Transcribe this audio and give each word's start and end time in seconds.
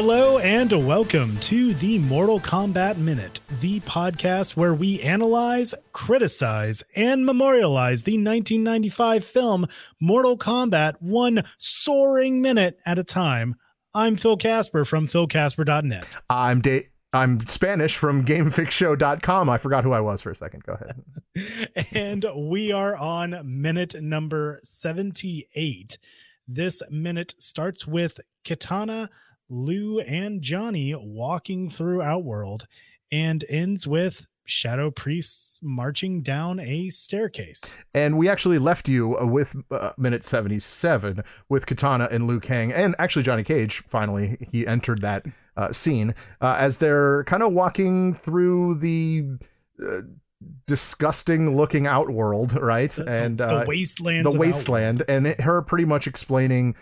Hello 0.00 0.38
and 0.38 0.86
welcome 0.86 1.36
to 1.38 1.74
the 1.74 1.98
Mortal 1.98 2.38
Kombat 2.38 2.98
Minute, 2.98 3.40
the 3.60 3.80
podcast 3.80 4.54
where 4.54 4.72
we 4.72 5.00
analyze, 5.00 5.74
criticize, 5.92 6.84
and 6.94 7.26
memorialize 7.26 8.04
the 8.04 8.12
1995 8.12 9.24
film 9.24 9.66
Mortal 10.00 10.38
Kombat 10.38 11.02
one 11.02 11.42
soaring 11.58 12.40
minute 12.40 12.78
at 12.86 13.00
a 13.00 13.02
time. 13.02 13.56
I'm 13.92 14.16
Phil 14.16 14.36
Casper 14.36 14.84
from 14.84 15.08
philcasper.net. 15.08 16.18
I'm 16.30 16.60
Dave. 16.60 16.90
I'm 17.12 17.44
Spanish 17.48 17.96
from 17.96 18.24
GameFixShow.com. 18.24 19.50
I 19.50 19.58
forgot 19.58 19.82
who 19.82 19.90
I 19.90 20.00
was 20.00 20.22
for 20.22 20.30
a 20.30 20.36
second. 20.36 20.62
Go 20.62 20.74
ahead. 20.74 21.86
and 21.92 22.24
we 22.36 22.70
are 22.70 22.94
on 22.96 23.40
minute 23.44 24.00
number 24.00 24.60
78. 24.62 25.98
This 26.46 26.82
minute 26.88 27.34
starts 27.38 27.84
with 27.84 28.20
Kitana 28.44 29.08
Liu 29.48 30.00
and 30.00 30.42
Johnny 30.42 30.94
walking 30.94 31.70
through 31.70 32.02
Outworld 32.02 32.66
and 33.10 33.44
ends 33.48 33.86
with 33.86 34.26
shadow 34.44 34.90
priests 34.90 35.60
marching 35.62 36.22
down 36.22 36.58
a 36.58 36.88
staircase. 36.88 37.60
And 37.92 38.16
we 38.16 38.28
actually 38.28 38.58
left 38.58 38.88
you 38.88 39.18
uh, 39.18 39.26
with 39.26 39.54
uh, 39.70 39.90
minute 39.98 40.24
77 40.24 41.22
with 41.48 41.66
Kitana 41.66 42.10
and 42.10 42.26
Liu 42.26 42.40
Kang 42.40 42.72
and 42.72 42.96
actually 42.98 43.22
Johnny 43.24 43.44
Cage 43.44 43.82
finally 43.88 44.48
he 44.50 44.66
entered 44.66 45.02
that 45.02 45.26
uh, 45.56 45.70
scene 45.72 46.14
uh, 46.40 46.56
as 46.58 46.78
they're 46.78 47.24
kind 47.24 47.42
of 47.42 47.52
walking 47.52 48.14
through 48.14 48.76
the 48.76 49.26
uh, 49.84 50.00
disgusting 50.66 51.56
looking 51.56 51.86
outworld, 51.86 52.58
right? 52.60 52.90
The, 52.90 53.08
and 53.10 53.38
the 53.38 53.64
wasteland 53.66 54.24
the 54.24 54.38
wasteland 54.38 55.02
outworld. 55.02 55.16
and 55.16 55.26
it, 55.26 55.40
her 55.40 55.62
pretty 55.62 55.84
much 55.84 56.06
explaining 56.06 56.74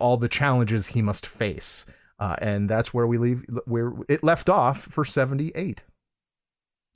all 0.00 0.16
the 0.16 0.28
challenges 0.28 0.86
he 0.88 1.02
must 1.02 1.26
face. 1.26 1.86
Uh, 2.18 2.34
and 2.38 2.68
that's 2.68 2.92
where 2.92 3.06
we 3.06 3.16
leave 3.16 3.44
where 3.66 3.92
it 4.08 4.24
left 4.24 4.48
off 4.48 4.80
for 4.80 5.04
78 5.04 5.84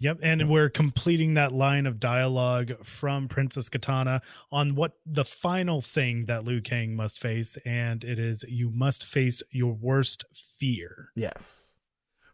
Yep, 0.03 0.19
and 0.20 0.48
we're 0.48 0.69
completing 0.69 1.34
that 1.34 1.53
line 1.53 1.87
of 1.87 2.00
dialogue 2.00 2.73
from 2.84 3.28
Princess 3.28 3.70
Kitana 3.70 4.20
on 4.50 4.75
what 4.75 4.95
the 5.06 5.25
final 5.25 5.81
thing 5.81 6.25
that 6.27 6.45
Liu 6.45 6.61
Kang 6.61 6.97
must 6.97 7.20
face, 7.20 7.56
and 7.65 8.03
it 8.03 8.19
is 8.19 8.45
you 8.48 8.69
must 8.69 9.05
face 9.05 9.45
your 9.53 9.73
worst 9.73 10.25
fear. 10.59 11.11
Yes. 11.15 11.77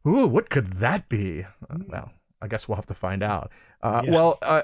Ooh, 0.07 0.27
what 0.27 0.49
could 0.49 0.81
that 0.81 1.11
be? 1.11 1.45
Uh, 1.69 1.77
well, 1.87 2.11
I 2.41 2.49
guess 2.49 2.67
we'll 2.67 2.77
have 2.77 2.87
to 2.87 2.95
find 2.95 3.23
out. 3.23 3.53
Uh, 3.83 4.01
yeah. 4.03 4.13
Well, 4.13 4.39
uh, 4.41 4.63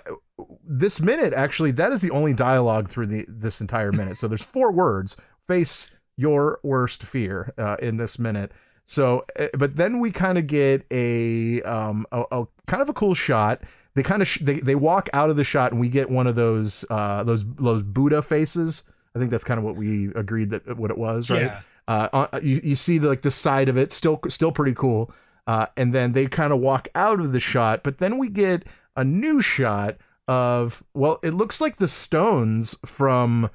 this 0.67 0.99
minute 0.99 1.35
actually, 1.35 1.73
that 1.73 1.93
is 1.93 2.01
the 2.01 2.11
only 2.11 2.33
dialogue 2.33 2.89
through 2.89 3.09
the 3.09 3.27
this 3.29 3.61
entire 3.61 3.93
minute. 3.93 4.17
So 4.17 4.29
there's 4.29 4.43
four 4.43 4.73
words: 4.73 5.19
face 5.49 5.91
your 6.17 6.61
worst 6.63 7.03
fear 7.03 7.53
uh, 7.59 7.77
in 7.81 7.97
this 7.97 8.19
minute. 8.19 8.53
So, 8.87 9.25
eh, 9.37 9.49
but 9.55 9.77
then 9.77 10.01
we 10.01 10.11
kind 10.11 10.39
of 10.39 10.47
get 10.47 10.87
a, 10.91 11.63
um, 11.63 12.07
a, 12.13 12.25
a, 12.31 12.47
kind 12.67 12.83
of 12.83 12.89
a 12.89 12.93
cool 12.93 13.15
shot. 13.15 13.63
They 13.95 14.03
kind 14.03 14.23
of 14.23 14.29
sh- 14.29 14.41
they 14.43 14.59
they 14.59 14.75
walk 14.75 15.09
out 15.13 15.31
of 15.31 15.37
the 15.37 15.45
shot, 15.45 15.71
and 15.71 15.81
we 15.81 15.89
get 15.89 16.11
one 16.11 16.27
of 16.27 16.35
those 16.35 16.85
uh, 16.91 17.23
those 17.23 17.45
those 17.55 17.83
Buddha 17.83 18.23
faces. 18.23 18.83
I 19.15 19.21
think 19.21 19.31
that's 19.31 19.45
kind 19.45 19.59
of 19.59 19.65
what 19.65 19.77
we 19.77 20.09
agreed 20.17 20.51
that 20.51 20.77
what 20.77 20.91
it 20.91 20.99
was, 20.99 21.31
right? 21.31 21.43
Yeah. 21.43 21.61
Uh, 21.87 22.09
uh 22.13 22.41
you 22.43 22.61
you 22.65 22.75
see 22.75 22.99
the, 22.99 23.09
like 23.09 23.23
the 23.23 23.31
side 23.31 23.69
of 23.69 23.77
it, 23.77 23.93
still 23.93 24.19
still 24.29 24.51
pretty 24.51 24.75
cool. 24.75 25.13
Uh, 25.47 25.67
and 25.77 25.95
then 25.95 26.13
they 26.13 26.27
kind 26.27 26.53
of 26.53 26.59
walk 26.59 26.89
out 26.95 27.21
of 27.21 27.33
the 27.33 27.39
shot, 27.41 27.85
but 27.85 27.99
then 27.99 28.19
we 28.19 28.29
get 28.29 28.65
a 28.97 29.05
new 29.05 29.41
shot 29.41 29.97
of 30.27 30.83
well, 30.95 31.21
it 31.23 31.31
looks 31.31 31.61
like 31.61 31.77
the 31.77 31.89
stones 31.89 32.75
from 32.85 33.49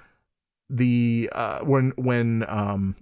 the 0.70 1.30
uh 1.34 1.60
when 1.60 1.92
when 1.98 2.46
um 2.48 2.96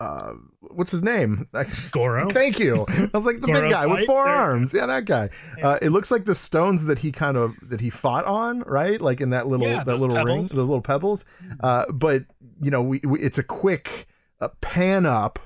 uh 0.00 0.32
what's 0.60 0.92
his 0.92 1.02
name? 1.02 1.48
Goro? 1.90 2.30
Thank 2.30 2.58
you. 2.60 2.86
I 2.88 3.10
was 3.12 3.26
like 3.26 3.40
the 3.40 3.48
Goro's 3.48 3.62
big 3.62 3.70
guy 3.70 3.86
with 3.86 4.06
four 4.06 4.26
arms. 4.26 4.72
Yeah 4.72 4.86
that 4.86 5.04
guy. 5.06 5.30
Yeah. 5.58 5.70
uh 5.70 5.78
it 5.82 5.90
looks 5.90 6.10
like 6.10 6.24
the 6.24 6.34
stones 6.34 6.84
that 6.84 7.00
he 7.00 7.10
kind 7.10 7.36
of 7.36 7.54
that 7.62 7.80
he 7.80 7.90
fought 7.90 8.24
on 8.24 8.60
right? 8.60 9.00
Like 9.00 9.20
in 9.20 9.30
that 9.30 9.48
little 9.48 9.66
yeah, 9.66 9.82
that 9.82 9.96
little 9.96 10.14
pebbles. 10.14 10.26
ring 10.26 10.40
those 10.42 10.68
little 10.68 10.82
pebbles. 10.82 11.24
Mm-hmm. 11.24 11.54
uh 11.62 11.84
but 11.92 12.24
you 12.60 12.70
know 12.70 12.82
we, 12.82 13.00
we 13.04 13.20
it's 13.20 13.38
a 13.38 13.42
quick 13.42 14.06
uh, 14.40 14.48
pan 14.60 15.04
up 15.04 15.40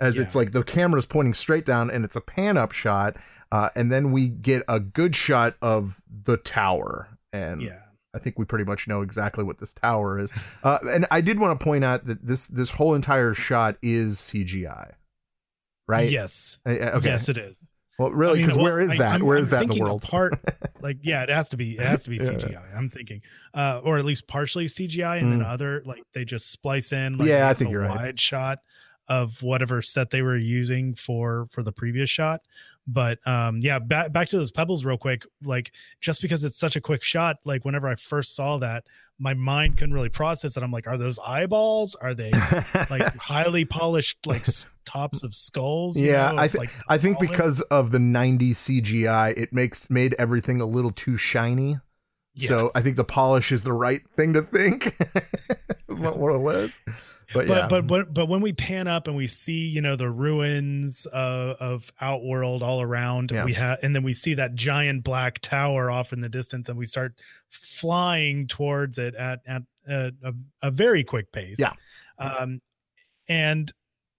as 0.00 0.16
yeah. 0.16 0.22
it's 0.22 0.34
like 0.34 0.52
the 0.52 0.62
camera's 0.62 1.04
pointing 1.04 1.34
straight 1.34 1.66
down 1.66 1.90
and 1.90 2.04
it's 2.04 2.16
a 2.16 2.20
pan 2.22 2.56
up 2.56 2.72
shot 2.72 3.16
uh 3.52 3.68
and 3.76 3.92
then 3.92 4.10
we 4.10 4.28
get 4.28 4.62
a 4.68 4.80
good 4.80 5.14
shot 5.14 5.56
of 5.60 6.00
the 6.24 6.38
tower. 6.38 7.08
And 7.30 7.60
yeah 7.60 7.80
I 8.18 8.20
think 8.20 8.36
we 8.36 8.44
pretty 8.44 8.64
much 8.64 8.88
know 8.88 9.02
exactly 9.02 9.44
what 9.44 9.58
this 9.58 9.72
tower 9.72 10.18
is. 10.18 10.32
Uh, 10.64 10.78
and 10.88 11.06
I 11.10 11.20
did 11.20 11.38
want 11.38 11.58
to 11.58 11.64
point 11.64 11.84
out 11.84 12.06
that 12.06 12.26
this 12.26 12.48
this 12.48 12.70
whole 12.70 12.94
entire 12.94 13.32
shot 13.32 13.76
is 13.80 14.16
CGI, 14.18 14.94
right? 15.86 16.10
Yes. 16.10 16.58
Uh, 16.66 16.70
okay. 16.70 17.10
Yes, 17.10 17.28
it 17.28 17.38
is. 17.38 17.64
Well, 17.96 18.10
really, 18.10 18.38
because 18.40 18.54
I 18.54 18.56
mean, 18.56 18.64
well, 18.64 18.72
where 18.72 18.80
is 18.80 18.96
that? 18.98 19.20
I, 19.20 19.24
where 19.24 19.38
is 19.38 19.50
that 19.50 19.62
in 19.62 19.68
the 19.68 19.80
world? 19.80 20.02
Part 20.02 20.34
like 20.80 20.98
yeah, 21.02 21.22
it 21.22 21.28
has 21.28 21.48
to 21.50 21.56
be. 21.56 21.76
It 21.76 21.84
has 21.84 22.02
to 22.04 22.10
be 22.10 22.18
CGI. 22.18 22.52
Yeah. 22.52 22.60
I'm 22.76 22.90
thinking, 22.90 23.22
uh, 23.54 23.80
or 23.84 23.98
at 23.98 24.04
least 24.04 24.26
partially 24.26 24.66
CGI, 24.66 25.18
and 25.18 25.28
mm. 25.28 25.30
then 25.30 25.42
other 25.42 25.82
like 25.86 26.02
they 26.12 26.24
just 26.24 26.50
splice 26.50 26.92
in. 26.92 27.18
Like, 27.18 27.28
yeah, 27.28 27.48
I 27.48 27.54
think 27.54 27.70
you're 27.70 27.86
wide 27.88 27.96
right. 27.96 28.20
shot 28.20 28.58
of 29.08 29.42
whatever 29.42 29.80
set 29.80 30.10
they 30.10 30.22
were 30.22 30.36
using 30.36 30.94
for 30.94 31.46
for 31.50 31.62
the 31.62 31.72
previous 31.72 32.10
shot 32.10 32.40
but 32.88 33.18
um 33.26 33.60
yeah 33.62 33.78
back 33.78 34.12
back 34.12 34.28
to 34.28 34.38
those 34.38 34.50
pebbles 34.50 34.84
real 34.84 34.96
quick 34.96 35.24
like 35.44 35.70
just 36.00 36.22
because 36.22 36.42
it's 36.42 36.58
such 36.58 36.74
a 36.74 36.80
quick 36.80 37.02
shot 37.02 37.36
like 37.44 37.64
whenever 37.64 37.86
i 37.86 37.94
first 37.94 38.34
saw 38.34 38.56
that 38.58 38.84
my 39.20 39.34
mind 39.34 39.76
couldn't 39.76 39.94
really 39.94 40.08
process 40.08 40.56
it. 40.56 40.62
I'm 40.62 40.70
like 40.70 40.86
are 40.86 40.96
those 40.96 41.18
eyeballs? 41.18 41.94
Are 41.96 42.14
they 42.14 42.30
like 42.90 43.14
highly 43.16 43.64
polished 43.64 44.26
like 44.26 44.44
tops 44.88 45.22
of 45.22 45.34
skulls 45.34 46.00
yeah 46.00 46.30
know, 46.30 46.38
i 46.38 46.48
think 46.48 46.60
like, 46.60 46.70
i 46.88 46.96
think 46.96 47.18
because 47.18 47.60
of 47.60 47.90
the 47.90 47.98
90s 47.98 48.52
cgi 48.52 49.36
it 49.36 49.52
makes 49.52 49.90
made 49.90 50.14
everything 50.18 50.62
a 50.62 50.64
little 50.64 50.90
too 50.90 51.18
shiny 51.18 51.76
yeah. 52.38 52.48
so 52.48 52.70
i 52.74 52.80
think 52.80 52.96
the 52.96 53.04
polish 53.04 53.52
is 53.52 53.62
the 53.64 53.72
right 53.72 54.02
thing 54.16 54.32
to 54.32 54.42
think 54.42 54.94
what 55.86 56.34
it 56.34 56.40
was 56.40 56.80
but, 57.34 57.46
but, 57.46 57.56
yeah. 57.56 57.68
but 57.68 57.86
but 57.86 58.14
but 58.14 58.26
when 58.26 58.40
we 58.40 58.54
pan 58.54 58.88
up 58.88 59.06
and 59.06 59.14
we 59.14 59.26
see 59.26 59.68
you 59.68 59.82
know 59.82 59.96
the 59.96 60.08
ruins 60.08 61.04
of, 61.06 61.56
of 61.60 61.92
Outworld 62.00 62.62
all 62.62 62.80
around, 62.80 63.30
yeah. 63.30 63.44
we 63.44 63.52
have 63.52 63.78
and 63.82 63.94
then 63.94 64.02
we 64.02 64.14
see 64.14 64.34
that 64.34 64.54
giant 64.54 65.04
black 65.04 65.40
tower 65.40 65.90
off 65.90 66.14
in 66.14 66.22
the 66.22 66.30
distance, 66.30 66.70
and 66.70 66.78
we 66.78 66.86
start 66.86 67.14
flying 67.50 68.46
towards 68.46 68.96
it 68.96 69.14
at 69.14 69.40
at 69.46 69.62
a, 69.86 70.12
a, 70.24 70.32
a 70.62 70.70
very 70.70 71.04
quick 71.04 71.30
pace. 71.30 71.60
Yeah, 71.60 71.74
um, 72.18 72.62
and 73.28 73.70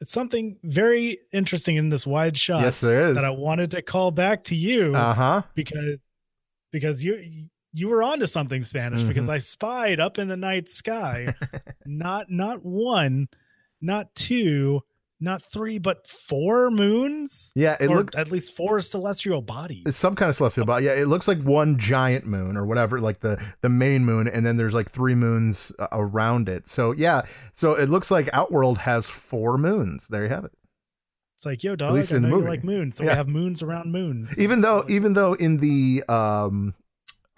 it's 0.02 0.14
something 0.14 0.58
very 0.62 1.18
interesting 1.32 1.78
in 1.78 1.90
this 1.90 2.06
wide 2.06 2.38
shot. 2.38 2.62
Yes, 2.62 2.80
there 2.80 3.02
is 3.02 3.16
that 3.16 3.26
I 3.26 3.32
wanted 3.32 3.72
to 3.72 3.82
call 3.82 4.12
back 4.12 4.44
to 4.46 4.56
you. 4.56 4.96
Uh 4.96 5.14
huh. 5.16 5.42
Because 5.56 5.98
because 6.72 7.04
you 7.04 7.48
you 7.74 7.88
were 7.88 8.04
onto 8.04 8.26
something 8.26 8.64
Spanish 8.64 9.02
mm-hmm. 9.02 9.10
because 9.10 9.30
I 9.30 9.38
spied 9.38 10.00
up 10.00 10.18
in 10.18 10.28
the 10.28 10.38
night 10.38 10.70
sky, 10.70 11.34
not 11.86 12.30
not 12.30 12.66
one, 12.66 13.30
not 13.82 14.14
two, 14.16 14.82
not 15.20 15.44
three, 15.44 15.78
but 15.78 16.08
four 16.08 16.72
moons. 16.72 17.52
Yeah, 17.56 17.78
it 17.80 17.90
looked 17.90 18.16
at 18.16 18.32
least 18.32 18.56
four 18.56 18.80
celestial 18.82 19.42
bodies. 19.42 19.84
It's 19.86 19.98
some 19.98 20.16
kind 20.16 20.30
of 20.30 20.36
celestial 20.36 20.66
body. 20.66 20.86
Yeah, 20.86 20.94
it 20.94 21.08
looks 21.08 21.28
like 21.28 21.42
one 21.42 21.78
giant 21.78 22.26
moon 22.26 22.58
or 22.58 22.66
whatever, 22.66 23.00
like 23.00 23.20
the 23.20 23.44
the 23.62 23.70
main 23.70 24.06
moon, 24.06 24.28
and 24.28 24.46
then 24.46 24.58
there's 24.58 24.74
like 24.74 24.90
three 24.90 25.16
moons 25.16 25.72
uh, 25.80 25.88
around 25.92 26.50
it. 26.50 26.68
So 26.68 26.94
yeah, 26.94 27.24
so 27.54 27.74
it 27.74 27.90
looks 27.90 28.10
like 28.10 28.30
Outworld 28.34 28.80
has 28.80 29.10
four 29.10 29.58
moons. 29.58 30.08
There 30.08 30.24
you 30.24 30.30
have 30.30 30.46
it. 30.46 30.52
It's 31.36 31.46
like, 31.46 31.64
yo, 31.64 31.76
dog, 31.78 31.92
At 31.92 31.96
least 31.96 32.12
in 32.12 32.22
the 32.22 32.28
movie. 32.28 32.50
like 32.50 32.66
moons, 32.66 32.98
so 32.98 33.04
yeah. 33.04 33.12
we 33.12 33.16
have 33.16 33.30
moons 33.30 33.62
around 33.62 33.94
moons. 33.94 34.38
Even 34.38 34.60
though, 34.60 34.84
even 34.90 35.14
though 35.14 35.34
in 35.34 35.58
the 35.58 36.04
um 36.10 36.74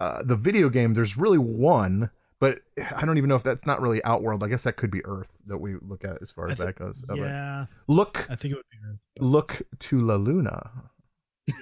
uh, 0.02 0.20
the 0.24 0.34
video 0.34 0.68
game, 0.68 0.94
there's 0.94 1.16
really 1.16 1.38
one, 1.38 2.10
but 2.40 2.58
I 2.96 3.06
don't 3.06 3.18
even 3.18 3.28
know 3.28 3.36
if 3.36 3.44
that's 3.44 3.64
not 3.64 3.80
really 3.80 4.02
Outworld. 4.02 4.42
I 4.42 4.48
guess 4.48 4.64
that 4.64 4.76
could 4.76 4.90
be 4.90 5.00
Earth 5.04 5.28
that 5.46 5.58
we 5.58 5.76
look 5.80 6.04
at 6.04 6.20
as 6.20 6.32
far 6.32 6.50
as 6.50 6.58
that 6.58 6.74
goes. 6.74 7.04
Yeah. 7.14 7.66
Look. 7.86 8.26
I 8.28 8.34
think 8.34 8.52
it 8.52 8.56
would 8.56 8.68
be 8.68 8.78
Earth. 8.84 8.98
But... 9.14 9.24
Look 9.24 9.62
to 9.78 10.00
La 10.00 10.16
Luna. 10.16 10.70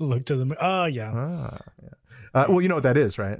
look 0.00 0.26
to 0.26 0.34
the. 0.34 0.56
Oh 0.60 0.86
yeah. 0.86 1.12
Ah, 1.14 1.58
yeah. 1.80 1.88
Uh, 2.34 2.46
well, 2.48 2.60
you 2.60 2.68
know 2.68 2.74
what 2.74 2.82
that 2.82 2.96
is, 2.96 3.18
right? 3.18 3.38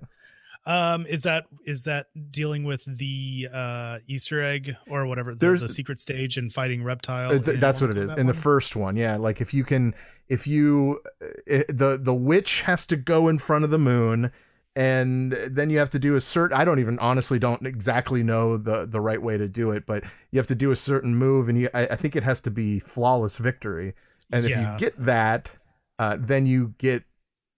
Um 0.66 1.04
is 1.06 1.22
that 1.22 1.44
is 1.64 1.84
that 1.84 2.06
dealing 2.30 2.64
with 2.64 2.82
the 2.86 3.48
uh 3.52 3.98
easter 4.06 4.42
egg 4.42 4.74
or 4.88 5.06
whatever 5.06 5.32
the, 5.32 5.38
there's 5.38 5.60
the 5.60 5.68
secret 5.68 5.98
stage 5.98 6.36
and 6.36 6.52
fighting 6.52 6.82
reptile 6.82 7.32
uh, 7.32 7.38
th- 7.38 7.60
that's 7.60 7.80
what 7.80 7.90
it 7.90 7.98
is 7.98 8.12
in 8.12 8.18
one? 8.18 8.26
the 8.26 8.34
first 8.34 8.74
one 8.74 8.96
yeah 8.96 9.16
like 9.16 9.40
if 9.40 9.52
you 9.52 9.62
can 9.64 9.94
if 10.28 10.46
you 10.46 11.00
it, 11.46 11.66
uh, 11.68 11.72
the 11.72 11.98
the 12.00 12.14
witch 12.14 12.62
has 12.62 12.86
to 12.86 12.96
go 12.96 13.28
in 13.28 13.38
front 13.38 13.64
of 13.64 13.70
the 13.70 13.78
moon 13.78 14.30
and 14.76 15.32
then 15.32 15.70
you 15.70 15.78
have 15.78 15.90
to 15.90 15.98
do 15.98 16.16
a 16.16 16.20
certain 16.20 16.56
i 16.56 16.64
don't 16.64 16.78
even 16.78 16.98
honestly 16.98 17.38
don't 17.38 17.66
exactly 17.66 18.22
know 18.22 18.56
the 18.56 18.86
the 18.86 19.00
right 19.00 19.22
way 19.22 19.36
to 19.36 19.46
do 19.46 19.70
it 19.70 19.84
but 19.86 20.02
you 20.30 20.38
have 20.38 20.46
to 20.46 20.54
do 20.54 20.70
a 20.70 20.76
certain 20.76 21.14
move 21.14 21.48
and 21.48 21.58
you 21.58 21.68
i, 21.74 21.86
I 21.86 21.96
think 21.96 22.16
it 22.16 22.22
has 22.22 22.40
to 22.42 22.50
be 22.50 22.78
flawless 22.78 23.36
victory 23.36 23.94
and 24.32 24.48
yeah. 24.48 24.74
if 24.74 24.80
you 24.80 24.86
get 24.86 25.04
that 25.04 25.50
uh, 25.98 26.16
then 26.18 26.46
you 26.46 26.74
get 26.78 27.04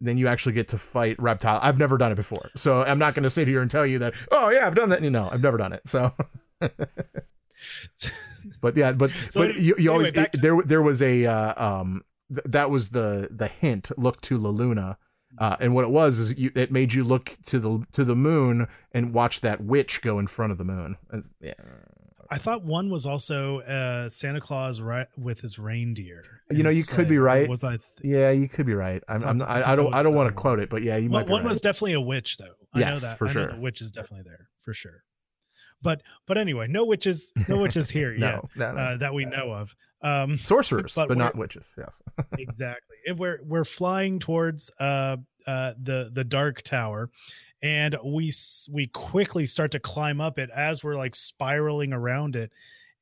then 0.01 0.19
you 0.19 0.29
actually 0.29 0.53
get 0.53 0.69
to 0.69 0.79
fight 0.79 1.21
reptile. 1.21 1.59
I've 1.63 1.79
never 1.79 1.97
done 1.99 2.13
it 2.13 2.17
before, 2.17 2.51
so 2.57 2.83
I'm 2.83 2.99
not 2.99 3.15
going 3.15 3.25
to 3.25 3.31
sit 3.31 3.49
here 3.49 3.63
and 3.63 3.71
tell 3.71 3.87
you 3.87 3.99
that. 4.01 4.15
Oh 4.31 4.51
yeah, 4.51 4.67
I've 4.67 4.75
done 4.75 4.91
that. 4.91 5.03
You 5.03 5.11
know, 5.11 5.29
I've 5.31 5.43
never 5.43 5.57
done 5.57 5.73
it. 5.73 5.87
So. 5.87 6.13
but 8.61 8.77
yeah, 8.77 8.93
but 8.93 9.11
so 9.29 9.41
but 9.41 9.57
you, 9.57 9.75
you 9.79 9.91
anyway, 9.91 9.93
always 9.93 10.17
it, 10.17 10.41
there 10.41 10.61
there 10.63 10.83
was 10.83 11.03
a 11.03 11.27
uh, 11.27 11.65
um 11.65 12.05
th- 12.33 12.45
that 12.47 12.71
was 12.71 12.91
the 12.91 13.29
the 13.31 13.49
hint. 13.49 13.91
Look 13.97 14.21
to 14.23 14.39
La 14.39 14.51
Luna. 14.51 14.99
Uh, 15.39 15.55
and 15.61 15.75
what 15.75 15.85
it 15.85 15.91
was 15.91 16.19
is 16.19 16.41
you, 16.41 16.51
it 16.55 16.73
made 16.73 16.95
you 16.95 17.05
look 17.05 17.37
to 17.45 17.59
the 17.59 17.85
to 17.93 18.05
the 18.05 18.17
moon 18.17 18.69
and 18.93 19.13
watch 19.13 19.43
that 19.43 19.61
witch 19.63 20.01
go 20.01 20.19
in 20.19 20.27
front 20.27 20.51
of 20.51 20.57
the 20.57 20.65
moon. 20.65 20.97
yeah. 21.43 21.53
I 22.31 22.39
thought 22.39 22.65
one 22.65 22.91
was 22.91 23.07
also 23.07 23.61
uh, 23.61 24.09
Santa 24.09 24.41
Claus 24.41 24.81
right 24.81 25.07
with 25.17 25.41
his 25.41 25.59
reindeer. 25.59 26.23
You 26.51 26.63
know, 26.63 26.71
you 26.71 26.85
could 26.85 27.09
be 27.09 27.19
right. 27.19 27.49
Was 27.49 27.65
I? 27.65 27.77
Th- 27.77 27.83
yeah, 28.03 28.31
you 28.31 28.49
could 28.49 28.67
be 28.67 28.75
right. 28.75 29.03
I'm. 29.09 29.25
I'm 29.25 29.39
not, 29.39 29.49
I, 29.49 29.73
I 29.73 29.77
don't. 29.77 29.95
I 29.95 30.03
don't 30.03 30.15
want 30.15 30.29
to 30.29 30.35
quote 30.35 30.61
it, 30.61 30.71
but 30.71 30.83
yeah, 30.83 30.97
you 30.97 31.11
well, 31.11 31.23
might. 31.23 31.31
one 31.31 31.43
right. 31.43 31.49
was 31.49 31.61
definitely 31.61 31.95
a 31.95 32.01
witch, 32.01 32.37
though. 32.39 32.55
I 32.75 32.81
yes, 32.81 33.03
know 33.03 33.09
that 33.09 33.19
for 33.19 33.29
sure. 33.29 33.53
the 33.53 33.61
witch 33.61 33.81
is 33.81 33.91
definitely 33.91 34.25
there 34.25 34.49
for 34.63 34.75
sure. 34.75 35.03
But 35.83 36.03
but 36.27 36.39
anyway, 36.39 36.67
no 36.69 36.85
witches, 36.85 37.33
no 37.49 37.59
witches 37.63 37.91
here 37.91 38.17
no, 38.17 38.27
yet 38.27 38.45
no, 38.57 38.73
no. 38.73 38.81
Uh, 38.81 38.97
that 38.99 39.15
we 39.15 39.25
know 39.25 39.53
of. 39.53 39.75
Um, 40.03 40.39
Sorcerers, 40.43 40.95
but, 40.95 41.09
but 41.09 41.19
not 41.19 41.37
witches. 41.37 41.75
Yes, 41.77 42.01
exactly. 42.39 42.97
And 43.07 43.19
we're 43.19 43.41
we're 43.43 43.65
flying 43.65 44.19
towards 44.19 44.71
uh, 44.79 45.17
uh, 45.47 45.73
the 45.83 46.11
the 46.13 46.25
dark 46.25 46.63
tower, 46.63 47.11
and 47.67 47.97
we 48.05 48.33
we 48.71 48.87
quickly 48.87 49.47
start 49.47 49.73
to 49.73 49.81
climb 49.81 50.21
up 50.21 50.39
it 50.39 50.51
as 50.55 50.85
we're 50.85 50.97
like 50.97 51.15
spiraling 51.15 51.93
around 51.93 52.37
it 52.37 52.53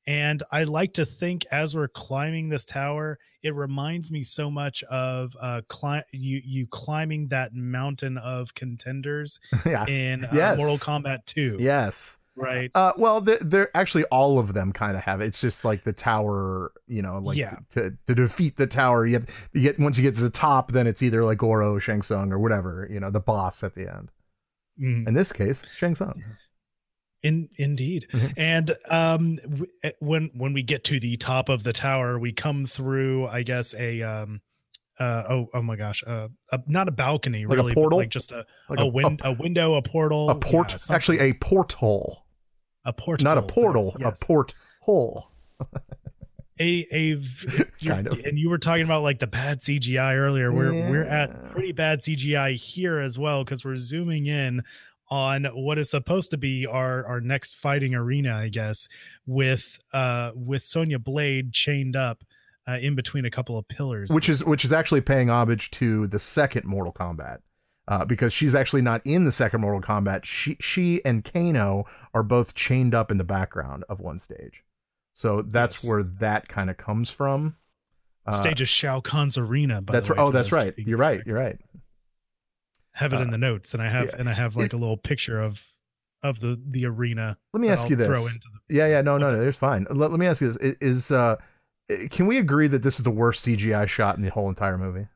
and 0.06 0.42
I 0.52 0.64
like 0.64 0.94
to 0.94 1.06
think 1.06 1.46
as 1.50 1.74
we're 1.74 1.88
climbing 1.88 2.50
this 2.50 2.64
tower, 2.64 3.18
it 3.42 3.54
reminds 3.54 4.10
me 4.10 4.22
so 4.22 4.50
much 4.50 4.82
of 4.84 5.32
uh, 5.40 5.62
cli- 5.68 6.02
you 6.12 6.42
you 6.44 6.66
climbing 6.66 7.28
that 7.28 7.54
mountain 7.54 8.18
of 8.18 8.54
contenders 8.54 9.40
yeah. 9.66 9.86
in 9.86 10.24
uh, 10.24 10.30
yes. 10.32 10.58
Mortal 10.58 10.76
Kombat 10.76 11.24
2. 11.26 11.56
Yes. 11.58 12.18
Right. 12.36 12.70
Uh, 12.74 12.92
well, 12.98 13.20
they're, 13.20 13.38
they're, 13.38 13.76
actually 13.76 14.02
all 14.06 14.40
of 14.40 14.54
them 14.54 14.72
kind 14.72 14.96
of 14.96 15.04
have 15.04 15.20
it. 15.20 15.26
It's 15.26 15.40
just 15.40 15.64
like 15.64 15.84
the 15.84 15.92
tower, 15.92 16.72
you 16.88 17.00
know, 17.00 17.18
like 17.18 17.38
yeah. 17.38 17.58
to, 17.70 17.96
to 18.08 18.14
defeat 18.14 18.56
the 18.56 18.66
tower, 18.66 19.06
you 19.06 19.14
have 19.14 19.48
you 19.52 19.62
get 19.62 19.78
once 19.78 19.96
you 19.96 20.02
get 20.02 20.16
to 20.16 20.20
the 20.20 20.30
top, 20.30 20.72
then 20.72 20.88
it's 20.88 21.00
either 21.00 21.24
like 21.24 21.38
Goro, 21.38 21.78
Shang 21.78 22.02
Tsung, 22.02 22.32
or 22.32 22.38
whatever, 22.40 22.88
you 22.90 22.98
know, 22.98 23.10
the 23.10 23.20
boss 23.20 23.62
at 23.62 23.74
the 23.74 23.88
end. 23.88 24.10
Mm. 24.80 25.08
In 25.08 25.14
this 25.14 25.32
case, 25.32 25.64
Shang 25.76 25.94
Tsung. 25.94 26.22
In 27.22 27.48
indeed, 27.56 28.06
mm-hmm. 28.12 28.26
and 28.36 28.76
um, 28.90 29.36
w- 29.36 29.66
eh, 29.82 29.92
when 30.00 30.30
when 30.34 30.52
we 30.52 30.62
get 30.62 30.84
to 30.84 31.00
the 31.00 31.16
top 31.16 31.48
of 31.48 31.62
the 31.62 31.72
tower, 31.72 32.18
we 32.18 32.32
come 32.32 32.66
through, 32.66 33.26
I 33.28 33.42
guess, 33.42 33.72
a 33.74 34.02
um, 34.02 34.42
uh, 35.00 35.22
oh 35.30 35.48
oh 35.54 35.62
my 35.62 35.76
gosh, 35.76 36.04
uh, 36.06 36.28
a, 36.52 36.60
not 36.66 36.86
a 36.86 36.90
balcony, 36.90 37.46
like 37.46 37.56
really, 37.56 37.72
a 37.72 37.74
portal, 37.74 37.98
like 37.98 38.10
just 38.10 38.30
a 38.30 38.44
like 38.68 38.78
a, 38.78 38.86
win- 38.86 39.18
a, 39.22 39.30
a, 39.30 39.32
window, 39.32 39.74
a 39.74 39.82
portal, 39.82 40.28
a 40.28 40.34
port, 40.34 40.72
yeah, 40.72 40.94
actually 40.94 41.18
a 41.20 41.32
porthole, 41.34 42.26
a 42.84 42.92
portal, 42.92 43.24
not 43.24 43.38
a 43.38 43.42
portal, 43.42 43.96
yes. 43.98 44.20
a 44.20 44.24
porthole. 44.26 45.30
a 46.60 46.86
a 46.92 47.64
kind 47.84 48.06
of. 48.06 48.18
and 48.20 48.38
you 48.38 48.48
were 48.48 48.58
talking 48.58 48.84
about 48.84 49.02
like 49.02 49.18
the 49.18 49.26
bad 49.26 49.60
CGI 49.60 50.16
earlier. 50.16 50.52
We're 50.52 50.72
yeah. 50.72 50.90
we're 50.90 51.04
at 51.04 51.50
pretty 51.50 51.72
bad 51.72 52.00
CGI 52.00 52.56
here 52.56 52.98
as 52.98 53.18
well 53.18 53.44
because 53.44 53.64
we're 53.64 53.76
zooming 53.76 54.26
in 54.26 54.62
on 55.10 55.44
what 55.44 55.78
is 55.78 55.90
supposed 55.90 56.30
to 56.30 56.36
be 56.36 56.66
our 56.66 57.04
our 57.06 57.20
next 57.20 57.54
fighting 57.54 57.94
arena, 57.94 58.36
I 58.36 58.48
guess, 58.48 58.88
with 59.26 59.78
uh 59.92 60.32
with 60.34 60.64
Sonya 60.64 60.98
Blade 60.98 61.52
chained 61.52 61.96
up 61.96 62.24
uh, 62.66 62.78
in 62.80 62.94
between 62.94 63.24
a 63.24 63.30
couple 63.30 63.58
of 63.58 63.68
pillars, 63.68 64.10
which 64.10 64.28
is 64.28 64.44
which 64.44 64.64
is 64.64 64.72
actually 64.72 65.00
paying 65.00 65.30
homage 65.30 65.70
to 65.72 66.06
the 66.06 66.18
second 66.18 66.64
Mortal 66.64 66.92
Kombat. 66.92 67.38
Uh, 67.86 68.02
because 68.02 68.32
she's 68.32 68.54
actually 68.54 68.80
not 68.80 69.02
in 69.04 69.24
the 69.24 69.32
second 69.32 69.60
Mortal 69.60 69.82
Kombat. 69.82 70.24
She 70.24 70.56
she 70.58 71.04
and 71.04 71.22
Kano 71.22 71.84
are 72.14 72.22
both 72.22 72.54
chained 72.54 72.94
up 72.94 73.10
in 73.10 73.18
the 73.18 73.24
background 73.24 73.84
of 73.90 74.00
one 74.00 74.16
stage. 74.16 74.63
So 75.14 75.42
that's 75.42 75.82
yes. 75.82 75.90
where 75.90 76.02
that 76.02 76.48
kind 76.48 76.68
of 76.68 76.76
comes 76.76 77.10
from. 77.10 77.56
Uh, 78.26 78.32
stage 78.32 78.60
of 78.60 78.68
Shao 78.68 79.00
Kahn's 79.00 79.38
arena. 79.38 79.82
that's 79.86 80.10
right. 80.10 80.18
Oh, 80.18 80.30
that's 80.30 80.52
right. 80.52 80.74
You're 80.76 80.98
right. 80.98 81.22
You're 81.24 81.38
right 81.38 81.58
have 82.94 83.12
it 83.12 83.16
uh, 83.18 83.22
in 83.22 83.30
the 83.30 83.38
notes, 83.38 83.74
and 83.74 83.82
I 83.82 83.88
have 83.88 84.06
yeah. 84.06 84.16
and 84.18 84.28
I 84.28 84.32
have 84.32 84.56
like 84.56 84.72
a 84.72 84.76
little 84.76 84.96
picture 84.96 85.40
of 85.40 85.62
of 86.22 86.40
the 86.40 86.60
the 86.70 86.86
arena. 86.86 87.36
Let 87.52 87.60
me 87.60 87.68
ask 87.68 87.84
I'll 87.84 87.90
you 87.90 87.96
this. 87.96 88.08
The, 88.08 88.40
yeah, 88.74 88.86
yeah, 88.86 89.02
no, 89.02 89.18
no, 89.18 89.28
no, 89.28 89.46
it's 89.46 89.58
fine. 89.58 89.86
Let, 89.90 90.10
let 90.10 90.18
me 90.18 90.26
ask 90.26 90.40
you 90.40 90.52
this: 90.52 90.76
Is 90.80 91.10
uh, 91.10 91.36
can 92.10 92.26
we 92.26 92.38
agree 92.38 92.68
that 92.68 92.82
this 92.82 92.98
is 92.98 93.04
the 93.04 93.10
worst 93.10 93.44
CGI 93.44 93.86
shot 93.86 94.16
in 94.16 94.22
the 94.22 94.30
whole 94.30 94.48
entire 94.48 94.78
movie? 94.78 95.06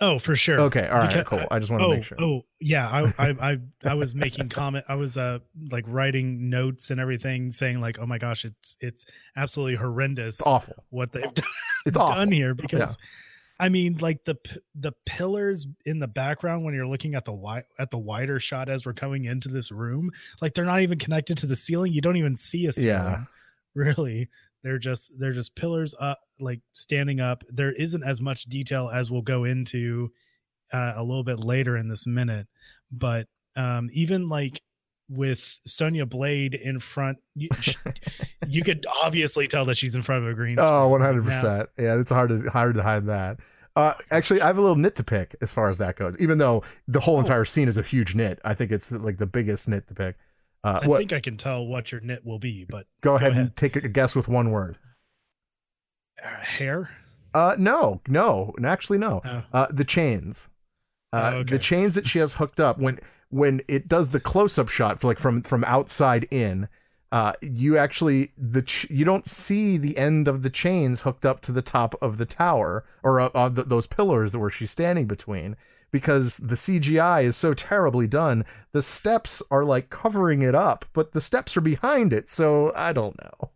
Oh, 0.00 0.18
for 0.18 0.36
sure. 0.36 0.60
Okay, 0.60 0.86
all 0.88 0.98
right, 0.98 1.08
because, 1.08 1.26
cool. 1.26 1.46
I 1.50 1.58
just 1.58 1.70
want 1.70 1.80
to 1.80 1.86
oh, 1.86 1.90
make 1.90 2.04
sure. 2.04 2.20
Oh, 2.20 2.42
yeah. 2.60 2.86
I, 2.86 3.14
I, 3.18 3.52
I, 3.52 3.58
I 3.82 3.94
was 3.94 4.14
making 4.14 4.50
comment. 4.50 4.84
I 4.88 4.94
was 4.94 5.16
uh 5.16 5.38
like 5.70 5.84
writing 5.86 6.50
notes 6.50 6.90
and 6.90 7.00
everything, 7.00 7.50
saying 7.50 7.80
like, 7.80 7.98
"Oh 7.98 8.04
my 8.04 8.18
gosh, 8.18 8.44
it's 8.44 8.76
it's 8.80 9.06
absolutely 9.36 9.76
horrendous. 9.76 10.40
It's 10.40 10.46
awful 10.46 10.84
what 10.90 11.12
they've 11.12 11.32
done, 11.32 11.44
it's 11.86 11.96
done 11.96 12.10
awful. 12.10 12.30
here 12.30 12.54
because 12.54 12.98
I 13.58 13.70
mean, 13.70 13.96
like 13.98 14.24
the 14.24 14.36
the 14.74 14.92
pillars 15.06 15.66
in 15.86 15.98
the 15.98 16.06
background 16.08 16.64
when 16.64 16.74
you're 16.74 16.86
looking 16.86 17.14
at 17.14 17.24
the 17.24 17.32
wi- 17.32 17.64
at 17.78 17.90
the 17.90 17.98
wider 17.98 18.38
shot 18.38 18.68
as 18.68 18.84
we're 18.84 18.92
coming 18.92 19.24
into 19.24 19.48
this 19.48 19.72
room, 19.72 20.10
like 20.42 20.54
they're 20.54 20.66
not 20.66 20.82
even 20.82 20.98
connected 20.98 21.38
to 21.38 21.46
the 21.46 21.56
ceiling. 21.56 21.92
You 21.92 22.02
don't 22.02 22.16
even 22.16 22.36
see 22.36 22.66
a 22.66 22.72
ceiling. 22.72 22.88
Yeah. 22.88 23.24
Really, 23.76 24.30
they're 24.64 24.78
just 24.78 25.12
they're 25.18 25.34
just 25.34 25.54
pillars 25.54 25.94
up, 26.00 26.20
like 26.40 26.60
standing 26.72 27.20
up. 27.20 27.44
There 27.50 27.72
isn't 27.72 28.02
as 28.02 28.22
much 28.22 28.44
detail 28.44 28.88
as 28.88 29.10
we'll 29.10 29.20
go 29.20 29.44
into 29.44 30.10
uh, 30.72 30.94
a 30.96 31.02
little 31.02 31.24
bit 31.24 31.38
later 31.40 31.76
in 31.76 31.88
this 31.88 32.06
minute, 32.06 32.46
but 32.90 33.28
um, 33.54 33.90
even 33.92 34.30
like 34.30 34.62
with 35.08 35.60
Sonya 35.66 36.06
Blade 36.06 36.54
in 36.54 36.80
front, 36.80 37.18
you, 37.34 37.48
you, 38.48 38.62
could 38.62 38.86
obviously 39.02 39.46
tell 39.46 39.64
that 39.66 39.76
she's 39.76 39.94
in 39.94 40.02
front 40.02 40.24
of 40.24 40.30
a 40.30 40.34
green. 40.34 40.58
Oh, 40.58 40.84
Oh, 40.84 40.88
one 40.88 41.00
hundred 41.00 41.24
percent. 41.24 41.68
Yeah, 41.78 41.98
it's 41.98 42.10
hard 42.10 42.30
to 42.30 42.48
hard 42.50 42.74
to 42.74 42.82
hide 42.82 43.06
that. 43.06 43.38
Uh, 43.76 43.92
actually, 44.10 44.40
I 44.40 44.46
have 44.46 44.56
a 44.56 44.62
little 44.62 44.76
nit 44.76 44.96
to 44.96 45.04
pick 45.04 45.36
as 45.42 45.52
far 45.52 45.68
as 45.68 45.78
that 45.78 45.96
goes. 45.96 46.18
Even 46.18 46.38
though 46.38 46.64
the 46.88 47.00
whole 47.00 47.16
oh. 47.16 47.20
entire 47.20 47.44
scene 47.44 47.68
is 47.68 47.76
a 47.76 47.82
huge 47.82 48.14
nit, 48.14 48.40
I 48.44 48.54
think 48.54 48.72
it's 48.72 48.90
like 48.90 49.18
the 49.18 49.26
biggest 49.26 49.68
nit 49.68 49.86
to 49.88 49.94
pick. 49.94 50.16
Uh, 50.64 50.80
I 50.82 50.86
what, 50.86 50.98
think 50.98 51.12
I 51.12 51.20
can 51.20 51.36
tell 51.36 51.64
what 51.64 51.92
your 51.92 52.00
knit 52.00 52.24
will 52.24 52.38
be, 52.38 52.64
but 52.68 52.86
go, 53.00 53.10
go 53.10 53.16
ahead, 53.16 53.32
ahead, 53.32 53.42
and 53.42 53.56
take 53.56 53.76
a 53.76 53.88
guess 53.88 54.16
with 54.16 54.28
one 54.28 54.50
word. 54.50 54.78
Uh, 56.24 56.28
hair? 56.40 56.90
Uh, 57.34 57.54
no, 57.58 58.00
no, 58.08 58.54
actually, 58.64 58.98
no. 58.98 59.20
Oh. 59.24 59.42
Uh, 59.52 59.66
the 59.70 59.84
chains. 59.84 60.48
Uh, 61.12 61.32
oh, 61.34 61.36
okay. 61.38 61.52
The 61.52 61.58
chains 61.58 61.94
that 61.94 62.06
she 62.06 62.18
has 62.18 62.34
hooked 62.34 62.60
up 62.60 62.78
when 62.78 62.98
when 63.28 63.60
it 63.68 63.88
does 63.88 64.10
the 64.10 64.20
close 64.20 64.58
up 64.58 64.68
shot 64.68 64.98
for 65.00 65.08
like 65.08 65.18
from 65.18 65.42
from 65.42 65.64
outside 65.64 66.26
in, 66.30 66.68
uh, 67.12 67.32
you 67.42 67.76
actually 67.76 68.32
the 68.36 68.62
ch- 68.62 68.90
you 68.90 69.04
don't 69.04 69.26
see 69.26 69.76
the 69.76 69.96
end 69.98 70.28
of 70.28 70.42
the 70.42 70.50
chains 70.50 71.00
hooked 71.00 71.24
up 71.24 71.40
to 71.42 71.52
the 71.52 71.62
top 71.62 71.94
of 72.02 72.18
the 72.18 72.26
tower 72.26 72.84
or 73.02 73.20
uh, 73.20 73.30
uh, 73.34 73.48
those 73.48 73.86
pillars 73.86 74.32
that 74.32 74.38
where 74.38 74.50
she's 74.50 74.70
standing 74.70 75.06
between 75.06 75.56
because 75.96 76.36
the 76.36 76.56
CGI 76.56 77.24
is 77.24 77.38
so 77.38 77.54
terribly 77.54 78.06
done. 78.06 78.44
The 78.72 78.82
steps 78.82 79.42
are 79.50 79.64
like 79.64 79.88
covering 79.88 80.42
it 80.42 80.54
up, 80.54 80.84
but 80.92 81.12
the 81.12 81.22
steps 81.22 81.56
are 81.56 81.62
behind 81.62 82.12
it, 82.12 82.28
so 82.28 82.70
I 82.76 82.92
don't 82.92 83.16
know. 83.18 83.50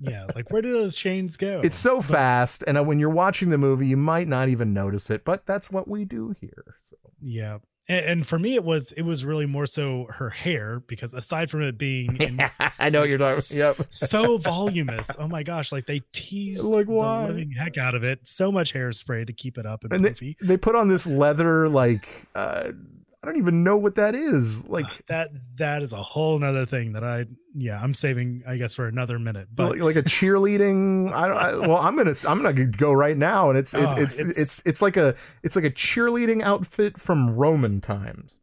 yeah, 0.00 0.26
like 0.34 0.50
where 0.50 0.60
do 0.60 0.70
those 0.70 0.96
chains 0.96 1.38
go? 1.38 1.62
It's 1.64 1.76
so 1.76 1.96
but, 1.96 2.04
fast, 2.04 2.64
and 2.66 2.76
uh, 2.76 2.84
when 2.84 2.98
you're 2.98 3.08
watching 3.08 3.48
the 3.48 3.56
movie, 3.56 3.86
you 3.86 3.96
might 3.96 4.28
not 4.28 4.50
even 4.50 4.74
notice 4.74 5.08
it, 5.08 5.24
but 5.24 5.46
that's 5.46 5.70
what 5.70 5.88
we 5.88 6.04
do 6.04 6.34
here. 6.38 6.76
So. 6.90 6.96
Yeah, 7.22 7.58
and, 7.88 8.26
for 8.26 8.38
me 8.38 8.54
it 8.54 8.64
was 8.64 8.92
it 8.92 9.02
was 9.02 9.24
really 9.24 9.46
more 9.46 9.66
so 9.66 10.06
her 10.10 10.30
hair 10.30 10.80
because 10.86 11.14
aside 11.14 11.50
from 11.50 11.62
it 11.62 11.78
being 11.78 12.16
in, 12.20 12.40
I 12.78 12.90
know 12.90 13.02
you're 13.02 13.18
talking 13.18 13.56
yep. 13.56 13.80
so 13.88 14.38
voluminous. 14.38 15.10
Oh 15.18 15.28
my 15.28 15.42
gosh 15.42 15.72
like 15.72 15.86
they 15.86 16.00
teased 16.12 16.64
like 16.64 16.86
why? 16.86 17.22
the 17.22 17.28
living 17.28 17.52
heck 17.52 17.78
out 17.78 17.94
of 17.94 18.04
it. 18.04 18.26
So 18.26 18.52
much 18.52 18.74
hairspray 18.74 19.26
to 19.26 19.32
keep 19.32 19.58
it 19.58 19.66
up 19.66 19.84
and, 19.84 19.92
and 19.92 20.04
they, 20.04 20.36
they, 20.40 20.56
put 20.56 20.74
on 20.74 20.88
this 20.88 21.06
leather 21.06 21.68
like 21.68 22.26
uh 22.34 22.72
I 23.22 23.26
don't 23.26 23.36
even 23.36 23.64
know 23.64 23.76
what 23.76 23.96
that 23.96 24.14
is. 24.14 24.64
Uh, 24.64 24.68
like 24.68 24.86
that 25.08 25.30
that 25.56 25.82
is 25.82 25.92
a 25.92 26.02
whole 26.02 26.38
nother 26.38 26.66
thing 26.66 26.92
that 26.92 27.02
I 27.02 27.26
yeah, 27.54 27.80
I'm 27.82 27.92
saving 27.94 28.44
I 28.46 28.56
guess 28.56 28.76
for 28.76 28.86
another 28.86 29.18
minute. 29.18 29.48
But 29.52 29.72
like, 29.72 29.80
like 29.80 29.96
a 29.96 30.02
cheerleading 30.02 31.12
I 31.12 31.28
don't 31.28 31.36
I, 31.36 31.66
well 31.66 31.78
I'm 31.78 31.96
going 31.96 32.12
to 32.12 32.30
I'm 32.30 32.42
going 32.42 32.54
to 32.54 32.66
go 32.66 32.92
right 32.92 33.16
now 33.16 33.50
and 33.50 33.58
it's, 33.58 33.74
it, 33.74 33.84
oh, 33.84 33.94
it's, 33.96 34.18
it's 34.18 34.38
it's 34.38 34.62
it's 34.66 34.82
like 34.82 34.96
a 34.96 35.16
it's 35.42 35.56
like 35.56 35.64
a 35.64 35.70
cheerleading 35.70 36.42
outfit 36.42 37.00
from 37.00 37.30
Roman 37.34 37.80
times. 37.80 38.38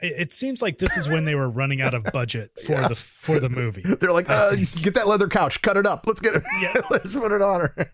It 0.00 0.30
seems 0.32 0.60
like 0.60 0.76
this 0.76 0.98
is 0.98 1.08
when 1.08 1.24
they 1.24 1.34
were 1.34 1.48
running 1.48 1.80
out 1.80 1.94
of 1.94 2.04
budget 2.12 2.50
for 2.66 2.72
yeah. 2.72 2.88
the 2.88 2.94
for 2.94 3.40
the 3.40 3.48
movie. 3.48 3.82
They're 4.00 4.12
like, 4.12 4.28
uh, 4.28 4.50
uh 4.52 4.56
get 4.82 4.94
that 4.94 5.08
leather 5.08 5.26
couch, 5.26 5.62
cut 5.62 5.78
it 5.78 5.86
up. 5.86 6.04
Let's 6.06 6.20
get 6.20 6.34
it. 6.34 6.42
Yeah. 6.60 6.82
Let's 6.90 7.14
put 7.14 7.32
it 7.32 7.40
on 7.40 7.60
her. 7.60 7.90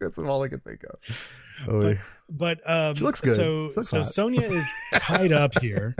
That's 0.00 0.18
all 0.18 0.42
I 0.42 0.48
can 0.48 0.60
think 0.60 0.84
of. 0.84 1.00
Oh, 1.66 1.80
but, 1.80 1.98
but 2.30 2.70
um, 2.70 2.94
she 2.94 3.04
looks 3.04 3.20
good. 3.20 3.36
So 3.36 3.72
looks 3.74 3.88
so 3.88 4.02
Sonya 4.02 4.42
is 4.42 4.70
tied 4.92 5.32
up 5.32 5.58
here. 5.60 5.96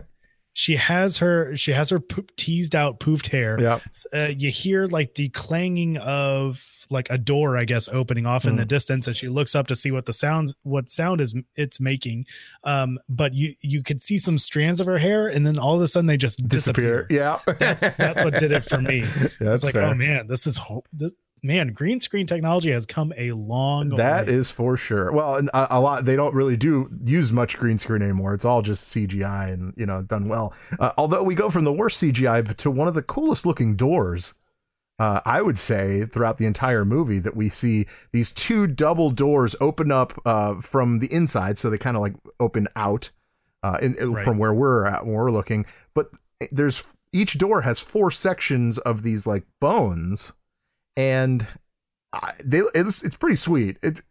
she 0.53 0.77
has 0.77 1.19
her 1.19 1.57
she 1.57 1.73
has 1.73 1.91
her 1.91 2.00
poop, 2.00 2.35
teased 2.37 2.75
out 2.75 2.99
poofed 3.00 3.29
hair 3.29 3.57
Yeah. 3.61 3.79
uh, 4.15 4.29
you 4.37 4.50
hear 4.50 4.87
like 4.87 5.15
the 5.15 5.29
clanging 5.29 5.97
of 5.99 6.61
like 6.91 7.07
a 7.11 7.19
door 7.19 7.57
i 7.59 7.65
guess 7.65 7.87
opening 7.88 8.25
off 8.27 8.47
in 8.47 8.57
the 8.57 8.65
Mm. 8.65 8.69
distance 8.69 9.07
and 9.07 9.15
she 9.15 9.29
looks 9.29 9.55
up 9.55 9.67
to 9.69 9.77
see 9.77 9.91
what 9.91 10.07
the 10.07 10.12
sounds 10.15 10.55
what 10.62 10.88
sound 10.91 11.21
is 11.21 11.35
it's 11.55 11.79
making 11.79 12.25
um 12.65 12.99
but 13.11 13.35
you 13.35 13.53
you 13.61 13.83
could 13.85 14.00
see 14.00 14.19
some 14.19 14.38
strands 14.38 14.81
of 14.81 14.87
her 14.87 14.97
hair 14.99 15.29
and 15.29 15.47
then 15.47 15.59
all 15.59 15.77
of 15.77 15.83
a 15.83 15.87
sudden 15.87 16.07
they 16.07 16.17
just 16.17 16.38
disappear, 16.49 17.03
Disappear. 17.07 17.19
Yeah. 17.21 17.38
That's- 17.59 17.95
that's 17.99 18.25
what 18.25 18.35
did 18.41 18.50
it 18.53 18.65
for 18.65 18.81
me. 18.81 19.00
Yeah, 19.17 19.29
that's 19.38 19.55
it's 19.57 19.65
like 19.65 19.75
fair. 19.75 19.83
oh 19.85 19.95
man 19.95 20.27
this 20.29 20.47
is 20.47 20.57
ho- 20.57 20.83
this 20.93 21.12
man 21.42 21.73
green 21.73 22.00
screen 22.00 22.26
technology 22.26 22.71
has 22.71 22.87
come 22.87 23.12
a 23.16 23.33
long 23.33 23.90
That 23.90 24.26
way. 24.26 24.33
is 24.35 24.50
for 24.50 24.76
sure. 24.76 25.12
Well, 25.12 25.37
and 25.37 25.49
a, 25.54 25.76
a 25.76 25.80
lot 25.80 26.04
they 26.04 26.16
don't 26.16 26.35
really 26.35 26.57
do 26.57 26.88
use 27.04 27.33
much 27.33 27.57
green 27.59 27.78
screen 27.78 28.02
anymore. 28.02 28.35
It's 28.35 28.45
all 28.45 28.62
just 28.62 28.95
CGI 28.95 29.52
and 29.52 29.73
you 29.76 29.87
know 29.87 30.02
done 30.02 30.28
well. 30.28 30.54
Uh, 30.78 30.92
although 30.99 31.23
we 31.23 31.35
go 31.35 31.50
from 31.50 31.64
the 31.64 31.73
worst 31.73 32.02
CGI 32.02 32.57
to 32.57 32.71
one 32.71 32.88
of 32.88 32.95
the 32.95 33.02
coolest 33.02 33.47
looking 33.47 33.76
doors. 33.76 34.35
Uh, 35.00 35.21
I 35.25 35.42
would 35.42 35.57
say 35.57 36.07
throughout 36.07 36.38
the 36.38 36.47
entire 36.47 36.85
movie 36.85 37.21
that 37.21 37.37
we 37.37 37.49
see 37.49 37.87
these 38.11 38.33
two 38.33 38.66
double 38.66 39.11
doors 39.12 39.54
open 39.61 39.92
up 39.92 40.21
uh, 40.26 40.61
from 40.61 40.99
the 40.99 41.07
inside, 41.14 41.57
so 41.57 41.71
they 41.71 41.78
kind 41.78 41.97
of 41.97 42.00
like 42.02 42.14
open 42.40 42.66
out 42.75 43.09
uh, 43.62 43.78
in, 43.80 43.92
Right. 43.95 44.25
from 44.25 44.38
where 44.38 44.52
we're 44.52 44.87
at 44.87 45.04
when 45.07 45.14
we're 45.14 45.30
looking. 45.30 45.66
But 45.95 46.11
there's 46.50 46.83
each 47.12 47.38
door 47.38 47.61
has 47.61 47.78
four 47.78 48.11
sections 48.11 48.78
of 48.78 49.04
these 49.04 49.25
like 49.25 49.45
bones, 49.61 50.33
and 50.99 51.47
I, 52.12 52.33
they 52.45 52.59
it's, 52.75 53.02
it's 53.05 53.17
pretty 53.17 53.37
sweet. 53.37 53.78
It's 53.83 54.02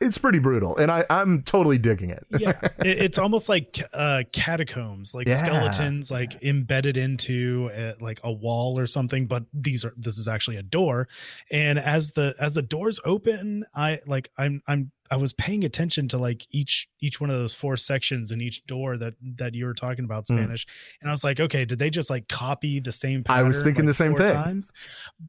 it's 0.00 0.16
pretty 0.16 0.38
brutal, 0.38 0.76
and 0.76 0.92
I 0.92 1.04
I'm 1.10 1.42
totally 1.42 1.76
digging 1.76 2.10
it. 2.10 2.24
yeah 2.38 2.52
it, 2.78 2.98
it's 3.02 3.18
almost 3.18 3.48
like 3.48 3.82
uh 3.92 4.22
catacombs 4.32 5.12
like 5.14 5.26
Yeah. 5.26 5.34
skeletons 5.34 6.08
like 6.10 6.40
embedded 6.42 6.96
into 6.96 7.68
uh 7.76 7.94
like 8.00 8.20
a 8.22 8.30
wall 8.30 8.78
or 8.78 8.86
something 8.86 9.26
but 9.26 9.42
these 9.52 9.84
are 9.84 9.92
this 9.96 10.16
is 10.16 10.28
actually 10.28 10.56
a 10.56 10.62
door 10.62 11.08
and 11.50 11.80
as 11.80 12.12
the 12.12 12.34
as 12.38 12.54
the 12.54 12.62
doors 12.62 13.00
open 13.04 13.64
i 13.74 13.98
like 14.06 14.30
i'm 14.38 14.62
i'm 14.68 14.92
i 15.10 15.16
was 15.16 15.32
paying 15.32 15.64
attention 15.64 16.08
to 16.08 16.18
like 16.18 16.46
each 16.50 16.88
each 17.00 17.20
one 17.20 17.30
of 17.30 17.38
those 17.38 17.54
four 17.54 17.76
sections 17.76 18.30
in 18.30 18.40
each 18.40 18.64
door 18.66 18.96
that 18.96 19.14
that 19.36 19.54
you 19.54 19.64
were 19.64 19.74
talking 19.74 20.04
about 20.04 20.24
Mm. 20.24 20.36
spanish 20.38 20.66
and 21.00 21.10
i 21.10 21.12
was 21.12 21.24
like 21.24 21.40
okay 21.40 21.64
did 21.64 21.78
they 21.78 21.90
just 21.90 22.10
like 22.10 22.28
copy 22.28 22.80
the 22.80 22.92
same 22.92 23.24
Pattern, 23.24 23.44
I 23.44 23.48
was 23.48 23.62
thinking 23.62 23.84
like, 23.84 23.88
the 23.88 23.94
same 23.94 24.14
thing. 24.14 24.32
times? 24.32 24.72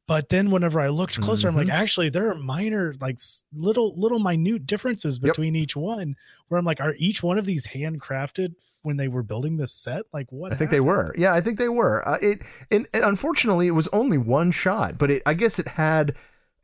but 0.07 0.29
then 0.29 0.51
whenever 0.51 0.79
i 0.79 0.89
looked 0.89 1.19
closer 1.21 1.48
i'm 1.48 1.55
like 1.55 1.67
Mhm. 1.67 1.74
actually 1.74 2.09
there 2.09 2.29
are 2.29 2.36
minor 2.36 2.93
like 3.01 3.19
little 3.55 3.93
little 4.00 4.19
minute 4.19 4.65
differences 4.65 5.19
Yep. 5.21 5.33
between 5.33 5.55
each 5.55 5.75
one 5.75 6.15
where 6.48 6.57
i'm 6.57 6.65
like 6.65 6.79
are 6.81 6.95
each 6.98 7.21
one 7.24 7.38
of 7.38 7.45
these 7.45 7.67
handcrafted 7.67 8.55
when 8.81 8.95
they 8.95 9.09
were 9.09 9.24
building 9.24 9.57
this 9.57 9.74
set 9.74 10.03
like 10.13 10.31
what 10.31 10.53
I 10.53 10.55
think 10.55 10.71
they 10.71 10.79
were. 10.79 11.13
Yeah, 11.17 11.33
I 11.33 11.41
think 11.41 11.57
they 11.59 11.67
were. 11.67 12.07
Uh, 12.07 12.17
it 12.21 12.41
and, 12.71 12.88
and 12.93 13.03
unfortunately 13.03 13.67
it 13.67 13.71
was 13.71 13.89
only 13.89 14.17
one 14.17 14.51
shot, 14.51 14.98
but 14.98 15.12
it 15.12 15.21
I 15.25 15.33
guess 15.33 15.59
it 15.59 15.67
had. 15.67 16.15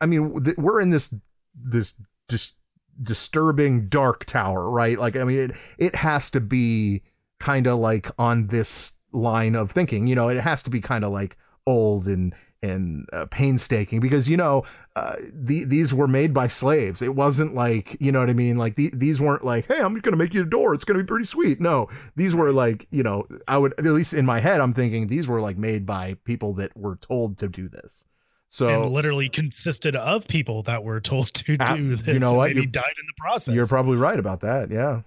I 0.00 0.06
mean, 0.06 0.42
th- 0.42 0.56
we're 0.56 0.80
in 0.80 0.90
this 0.90 1.14
this 1.56 1.94
just 2.28 2.56
disturbing 3.02 3.88
dark 3.88 4.24
tower, 4.24 4.68
right? 4.70 4.98
Like, 4.98 5.16
I 5.16 5.24
mean, 5.24 5.38
it 5.38 5.74
it 5.78 5.94
has 5.94 6.30
to 6.30 6.40
be 6.40 7.02
kind 7.38 7.66
of 7.66 7.78
like 7.78 8.10
on 8.18 8.48
this 8.48 8.92
line 9.12 9.54
of 9.54 9.70
thinking. 9.70 10.06
You 10.06 10.14
know, 10.14 10.28
it 10.28 10.40
has 10.40 10.62
to 10.62 10.70
be 10.70 10.80
kind 10.80 11.04
of 11.04 11.12
like 11.12 11.36
old 11.66 12.06
and 12.06 12.34
and 12.62 13.06
uh, 13.12 13.26
painstaking 13.30 14.00
because 14.00 14.28
you 14.28 14.36
know 14.36 14.62
uh, 14.96 15.16
the, 15.32 15.64
these 15.64 15.92
were 15.92 16.08
made 16.08 16.32
by 16.32 16.48
slaves. 16.48 17.02
It 17.02 17.14
wasn't 17.14 17.54
like 17.54 17.96
you 18.00 18.12
know 18.12 18.20
what 18.20 18.30
I 18.30 18.34
mean. 18.34 18.56
Like 18.56 18.76
the, 18.76 18.90
these 18.94 19.20
weren't 19.20 19.44
like, 19.44 19.66
hey, 19.66 19.80
I'm 19.80 19.94
just 19.94 20.04
gonna 20.04 20.16
make 20.16 20.34
you 20.34 20.42
a 20.42 20.46
door. 20.46 20.74
It's 20.74 20.84
gonna 20.84 21.00
be 21.00 21.06
pretty 21.06 21.26
sweet. 21.26 21.60
No, 21.60 21.88
these 22.16 22.34
were 22.34 22.52
like 22.52 22.86
you 22.90 23.02
know, 23.02 23.26
I 23.46 23.58
would 23.58 23.74
at 23.78 23.84
least 23.84 24.14
in 24.14 24.26
my 24.26 24.40
head, 24.40 24.60
I'm 24.60 24.72
thinking 24.72 25.06
these 25.06 25.28
were 25.28 25.40
like 25.40 25.58
made 25.58 25.86
by 25.86 26.14
people 26.24 26.54
that 26.54 26.76
were 26.76 26.96
told 26.96 27.38
to 27.38 27.48
do 27.48 27.68
this. 27.68 28.04
So 28.48 28.68
and 28.84 28.92
literally 28.92 29.28
consisted 29.28 29.96
of 29.96 30.28
people 30.28 30.62
that 30.64 30.84
were 30.84 31.00
told 31.00 31.34
to 31.34 31.56
Ah, 31.60 31.74
do 31.74 31.82
you 31.82 31.96
this 31.96 32.20
know 32.20 32.28
and 32.28 32.36
what? 32.36 32.54
You're- 32.54 32.66
died 32.66 32.84
in 32.98 33.06
the 33.06 33.20
process 33.20 33.54
you're 33.54 33.66
probably 33.66 33.96
right 33.96 34.18
about 34.18 34.40
that. 34.40 34.70
Yeah, 34.70 35.02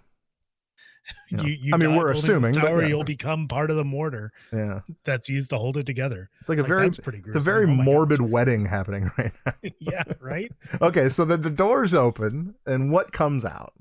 you 1.29 1.38
know. 1.38 1.43
you, 1.43 1.58
you 1.62 1.72
I 1.74 1.77
mean, 1.77 1.96
we're 1.96 2.12
assuming, 2.12 2.53
tower, 2.53 2.81
yeah. 2.81 2.89
you'll 2.89 3.03
become 3.03 3.48
part 3.48 3.72
of 3.72 3.77
the 3.77 3.84
mortar 3.86 4.31
yeah. 4.53 4.81
that's 5.05 5.29
used 5.29 5.50
to 5.51 5.58
hold 5.58 5.77
it 5.77 5.86
together 5.86 6.29
It's 6.41 6.50
like 6.50 6.58
a 6.60 6.62
Like, 6.62 6.67
very 6.67 6.89
pretty 6.91 7.24
it's 7.25 7.36
a 7.36 7.39
very 7.39 7.63
Oh 7.65 7.67
morbid 7.67 8.22
wedding 8.22 8.65
happening 8.65 9.10
right 9.17 9.31
now. 9.46 9.53
yeah 9.79 10.03
right 10.19 10.51
okay, 10.81 11.10
so 11.10 11.24
then 11.25 11.41
the 11.41 11.50
doors 11.50 11.96
open, 11.96 12.55
and 12.65 12.91
what 12.91 13.12
comes 13.13 13.46
out? 13.46 13.74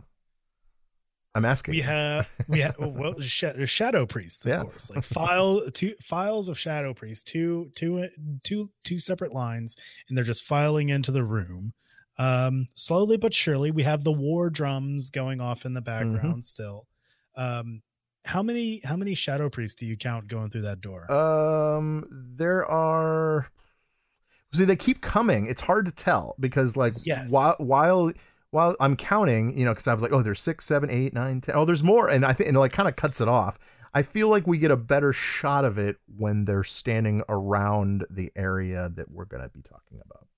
I'm 1.38 1.44
asking. 1.46 1.72
we 1.72 1.80
have 1.80 2.28
we 2.46 2.60
have 2.60 2.76
well 2.78 3.14
sh- 3.20 3.44
shadow 3.64 4.04
priests 4.04 4.44
of 4.44 4.48
Yes. 4.50 4.60
course 4.60 4.90
like 4.90 5.04
file 5.04 5.70
two 5.72 5.94
files 6.02 6.48
of 6.48 6.58
shadow 6.58 6.92
priests 6.92 7.24
two 7.24 7.70
two 7.74 8.08
two 8.44 8.70
two 8.84 8.98
separate 8.98 9.32
lines 9.32 9.76
and 10.08 10.16
they're 10.18 10.24
just 10.24 10.44
filing 10.44 10.90
into 10.90 11.10
the 11.10 11.22
room 11.24 11.72
um 12.18 12.66
slowly 12.74 13.16
but 13.16 13.32
surely 13.32 13.70
we 13.70 13.84
have 13.84 14.04
the 14.04 14.12
war 14.12 14.50
drums 14.50 15.08
going 15.10 15.40
off 15.40 15.64
in 15.64 15.72
the 15.74 15.80
Mm-hmm. 15.80 16.12
background 16.14 16.44
still 16.44 16.86
um 17.36 17.80
how 18.24 18.42
many 18.42 18.80
how 18.84 18.96
many 18.96 19.14
shadow 19.14 19.48
priests 19.48 19.76
do 19.76 19.86
you 19.86 19.96
count 19.96 20.28
going 20.28 20.50
through 20.50 20.62
that 20.62 20.80
door 20.82 21.10
Um, 21.10 22.04
there 22.36 22.66
are. 22.66 23.48
See, 24.52 24.64
they 24.64 24.76
keep 24.76 25.00
coming. 25.02 25.44
It's 25.46 25.60
hard 25.60 25.84
to 25.86 25.92
tell 25.92 26.34
because, 26.40 26.76
like, 26.76 26.94
Yes. 27.04 27.30
while 27.30 27.54
while 27.58 28.12
while 28.50 28.76
I'm 28.80 28.96
counting, 28.96 29.56
you 29.56 29.64
know, 29.64 29.72
because 29.72 29.86
I 29.86 29.94
was 29.94 30.02
like, 30.02 30.12
oh, 30.12 30.22
there's 30.22 30.40
six, 30.40 30.64
seven, 30.64 30.90
eight, 30.90 31.12
nine, 31.12 31.40
ten. 31.40 31.54
Oh, 31.56 31.64
there's 31.64 31.84
more, 31.84 32.08
and 32.08 32.24
I 32.24 32.32
think 32.32 32.48
and 32.48 32.56
it 32.56 32.60
like 32.60 32.72
kind 32.72 32.88
of 32.88 32.96
cuts 32.96 33.20
it 33.20 33.28
off. 33.28 33.58
I 33.94 34.02
feel 34.02 34.28
like 34.28 34.46
we 34.46 34.58
get 34.58 34.70
a 34.70 34.76
better 34.76 35.12
shot 35.12 35.64
of 35.64 35.78
it 35.78 35.96
when 36.16 36.44
they're 36.44 36.64
standing 36.64 37.22
around 37.28 38.06
the 38.10 38.30
area 38.36 38.90
that 38.94 39.10
we're 39.10 39.24
gonna 39.24 39.48
be 39.48 39.62
talking 39.62 40.00
about. 40.04 40.28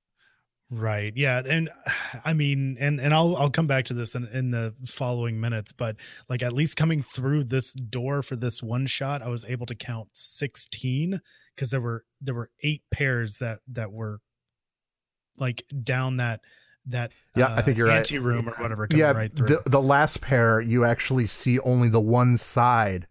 Right. 0.70 1.12
Yeah. 1.16 1.42
And 1.44 1.68
I 2.24 2.32
mean, 2.32 2.76
and 2.80 3.00
and 3.00 3.12
I'll 3.12 3.36
I'll 3.36 3.50
come 3.50 3.66
back 3.66 3.86
to 3.86 3.94
this 3.94 4.14
in, 4.14 4.26
in 4.28 4.50
the 4.50 4.74
following 4.86 5.40
minutes, 5.40 5.72
but 5.72 5.96
like 6.28 6.42
at 6.42 6.52
least 6.52 6.76
coming 6.76 7.02
through 7.02 7.44
this 7.44 7.74
door 7.74 8.22
for 8.22 8.36
this 8.36 8.62
one 8.62 8.86
shot, 8.86 9.22
I 9.22 9.28
was 9.28 9.44
able 9.44 9.66
to 9.66 9.74
count 9.74 10.08
16 10.12 11.20
because 11.54 11.70
there 11.70 11.80
were 11.80 12.04
there 12.20 12.34
were 12.34 12.50
eight 12.62 12.82
pairs 12.92 13.38
that 13.38 13.60
that 13.68 13.92
were 13.92 14.20
like 15.36 15.64
down 15.82 16.18
that 16.18 16.40
that 16.86 17.12
Yeah, 17.36 17.54
I 17.54 17.62
think 17.62 17.76
you're 17.76 17.86
right. 17.88 18.08
room 18.10 18.48
or 18.48 18.52
whatever 18.52 18.86
yeah, 18.90 19.12
right 19.12 19.34
through. 19.34 19.46
the 19.48 19.62
the 19.66 19.80
last 19.82 20.20
pair 20.20 20.60
you 20.60 20.84
actually 20.84 21.26
see 21.26 21.58
only 21.60 21.88
the 21.88 22.00
one 22.00 22.36
side 22.36 23.06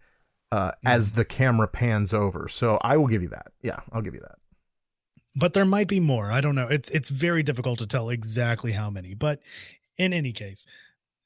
uh, 0.51 0.71
Mm-hmm. 0.71 0.87
as 0.87 1.11
the 1.11 1.23
camera 1.25 1.67
pans 1.67 2.13
over. 2.13 2.47
So 2.47 2.79
I 2.81 2.97
will 2.97 3.07
give 3.07 3.21
you 3.21 3.29
that. 3.29 3.47
Yeah, 3.61 3.79
I'll 3.91 4.01
give 4.01 4.15
you 4.15 4.21
that. 4.21 4.35
but 5.35 5.53
there 5.53 5.65
might 5.65 5.87
be 5.87 5.99
more. 5.99 6.31
I 6.31 6.41
don't 6.41 6.55
know. 6.55 6.67
It's 6.67 6.89
it's 6.89 7.09
very 7.09 7.43
difficult 7.43 7.79
to 7.79 7.87
tell 7.87 8.09
exactly 8.09 8.71
how 8.71 8.89
many. 8.89 9.13
But 9.13 9.41
in 9.97 10.11
any 10.11 10.31
case, 10.33 10.65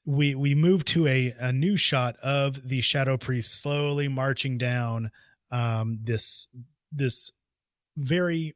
we 0.04 0.34
we 0.34 0.54
move 0.54 0.84
to 0.86 1.06
a 1.06 1.34
a 1.40 1.52
new 1.52 1.76
shot 1.78 2.16
of 2.22 2.68
the 2.68 2.82
shadow 2.82 3.16
priest 3.16 3.62
slowly 3.62 4.08
marching 4.08 4.58
down 4.58 5.10
um 5.50 5.98
this 6.04 6.46
this 6.92 7.30
very 7.96 8.54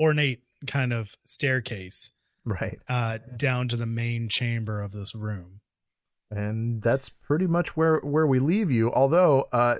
ornate 0.00 0.42
kind 0.66 0.92
of 0.92 1.14
staircase 1.24 2.10
Right. 2.48 2.78
uh 2.88 3.18
down 3.36 3.68
to 3.68 3.76
the 3.76 3.86
main 3.86 4.28
chamber 4.28 4.80
of 4.82 4.92
this 4.92 5.14
room. 5.14 5.60
and 6.30 6.82
that's 6.82 7.08
pretty 7.08 7.46
much 7.46 7.76
where 7.76 7.98
where 8.00 8.26
we 8.26 8.38
leave 8.38 8.70
you 8.70 8.92
although 8.92 9.48
uh 9.52 9.76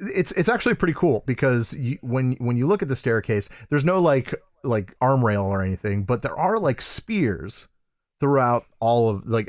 it's 0.00 0.32
it's 0.32 0.48
actually 0.48 0.74
pretty 0.74 0.94
cool 0.94 1.24
because 1.26 1.72
you, 1.74 1.96
when 2.02 2.32
when 2.34 2.56
you 2.56 2.66
look 2.66 2.82
at 2.82 2.88
the 2.88 2.96
staircase 2.96 3.48
there's 3.70 3.84
no 3.84 4.00
like 4.00 4.34
like 4.64 4.94
arm 5.00 5.24
rail 5.24 5.42
or 5.42 5.62
anything 5.62 6.04
but 6.04 6.22
there 6.22 6.36
are 6.36 6.58
like 6.58 6.80
spears 6.82 7.68
throughout 8.20 8.64
all 8.80 9.08
of 9.08 9.26
like 9.28 9.48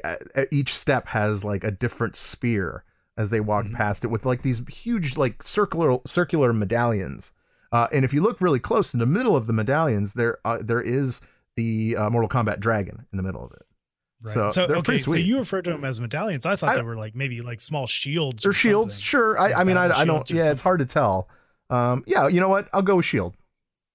each 0.51 0.75
step 0.75 1.07
has 1.07 1.43
like 1.43 1.63
a 1.63 1.71
different 1.71 2.15
spear 2.15 2.83
as 3.17 3.31
they 3.31 3.39
walk 3.41 3.65
Mhm. 3.65 3.73
past 3.75 4.03
it 4.05 4.07
with 4.07 4.25
like 4.25 4.43
these 4.43 4.65
huge 4.67 5.17
like 5.17 5.43
circular 5.43 5.97
circular 6.05 6.53
medallions 6.53 7.33
uh, 7.71 7.87
and 7.91 8.03
if 8.05 8.13
you 8.13 8.21
look 8.21 8.41
really 8.41 8.59
close 8.59 8.93
in 8.93 8.99
the 8.99 9.05
middle 9.05 9.35
of 9.35 9.45
the 9.47 9.53
medallions 9.53 10.13
there 10.13 10.37
uh, 10.45 10.57
there 10.61 10.81
is 10.81 11.21
the 11.59 11.95
uh, 11.97 12.09
Mortal 12.09 12.29
Kombat 12.29 12.59
dragon 12.59 13.05
in 13.11 13.17
the 13.17 13.23
middle 13.23 13.43
of 13.43 13.51
it 13.51 13.63
Right. 14.21 14.53
So, 14.53 14.67
they're 14.67 14.75
okay, 14.77 14.97
so 14.97 15.13
you 15.13 15.39
referred 15.39 15.63
to 15.63 15.69
them 15.71 15.85
as 15.85 15.97
medallions. 16.01 16.45
I 16.45 16.57
thought 16.57 16.71
I- 16.71 16.75
they 16.75 16.83
were 16.83 16.97
like 16.97 17.15
maybe 17.15 17.39
like 17.41 17.61
small 17.61 17.87
shields 17.87 18.45
or 18.45 18.51
shields 18.51 18.95
something. 18.95 19.03
sure 19.05 19.39
i, 19.39 19.53
I 19.61 19.63
mean 19.63 19.77
I, 19.77 19.99
I 19.99 20.03
don't 20.03 20.29
yeah 20.29 20.51
it's 20.51 20.59
hard 20.59 20.79
to 20.79 20.85
tell 20.85 21.29
um 21.69 22.03
yeah 22.05 22.27
you 22.27 22.41
know 22.41 22.49
what 22.49 22.67
i'll 22.73 22.81
go 22.81 22.97
with 22.97 23.05
shield 23.05 23.33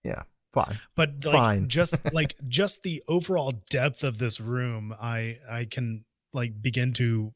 yeah 0.02 0.22
fine 0.54 0.78
but 0.96 1.10
like, 1.26 1.32
Fine. 1.34 1.68
just 1.68 1.94
like 2.14 2.36
just 2.48 2.82
the 2.84 3.02
overall 3.06 3.52
depth 3.68 4.02
of 4.02 4.16
this 4.16 4.40
room 4.40 4.94
i 4.98 5.36
i 5.50 5.66
can 5.70 6.06
like 6.32 6.52
begin 6.62 6.94
to 6.94 7.34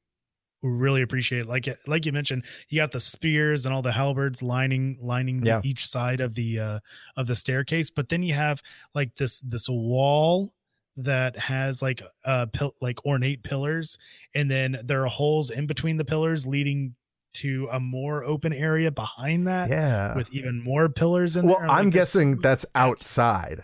really 0.63 1.03
appreciate 1.03 1.47
like 1.47 1.69
like 1.87 2.05
you 2.05 2.11
mentioned 2.13 2.45
you 2.69 2.81
got 2.81 2.91
the 2.93 2.99
spears 3.01 3.65
and 3.65 3.73
all 3.75 3.83
the 3.83 3.93
halberds 3.93 4.43
lining 4.43 4.99
lining 5.01 5.45
Yeah. 5.45 5.61
each 5.63 5.87
side 5.87 6.21
of 6.21 6.35
the 6.35 6.59
uh 6.59 6.79
of 7.17 7.27
the 7.29 7.37
staircase 7.37 7.91
but 7.91 8.09
then 8.09 8.23
you 8.25 8.35
have 8.35 8.61
like 8.95 9.15
this 9.17 9.41
this 9.41 9.69
wall 9.69 10.53
that 10.97 11.37
has 11.39 11.81
like 11.81 12.03
uh 12.25 12.47
pil- 12.53 12.75
like 12.81 13.05
ornate 13.07 13.45
pillars 13.45 13.99
and 14.35 14.51
then 14.51 14.81
there 14.85 15.05
are 15.05 15.09
holes 15.09 15.49
in 15.51 15.67
between 15.69 15.97
the 15.97 16.05
pillars 16.05 16.45
leading 16.45 16.97
to 17.35 17.69
a 17.71 17.79
more 17.79 18.25
open 18.25 18.53
area 18.55 18.91
behind 18.91 19.47
that. 19.47 19.69
Yeah. 19.69 20.17
With 20.17 20.33
even 20.33 20.65
more 20.65 20.89
pillars 20.89 21.37
in 21.37 21.47
well, 21.47 21.59
there. 21.61 21.69
I'm 21.71 21.85
Like, 21.85 21.95
guessing 21.95 22.41
that's 22.41 22.65
outside. 22.75 23.63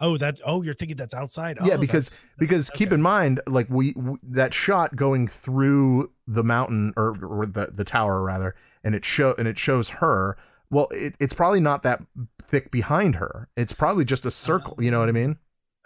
Oh, 0.00 0.18
that's 0.18 0.40
oh, 0.44 0.62
you're 0.62 0.74
thinking 0.74 0.96
that's 0.96 1.14
outside. 1.14 1.56
yeah, 1.64 1.74
Oh, 1.74 1.78
because 1.78 2.08
that's- 2.22 2.26
because 2.38 2.70
keep 2.70 2.92
in 2.92 3.00
mind, 3.00 3.40
like 3.46 3.68
we, 3.70 3.92
w 3.94 4.18
that 4.24 4.52
shot 4.52 4.96
going 4.96 5.28
through 5.28 6.10
the 6.26 6.42
mountain 6.42 6.92
or, 6.96 7.16
or 7.24 7.46
the 7.46 7.70
the 7.72 7.84
tower 7.84 8.22
rather, 8.22 8.54
and 8.82 8.94
it 8.94 9.04
show 9.04 9.34
and 9.38 9.46
it 9.48 9.58
shows 9.58 9.88
her. 9.90 10.36
Well, 10.70 10.88
it, 10.90 11.14
it's 11.20 11.32
probably 11.34 11.60
not 11.60 11.84
that 11.84 12.02
thick 12.42 12.70
behind 12.72 13.16
her. 13.16 13.48
It's 13.56 13.72
probably 13.72 14.04
just 14.04 14.26
a 14.26 14.30
circle. 14.30 14.76
You 14.82 14.90
know 14.90 14.98
what 14.98 15.08
I 15.08 15.12
ah, 15.12 15.12
mean? 15.12 15.38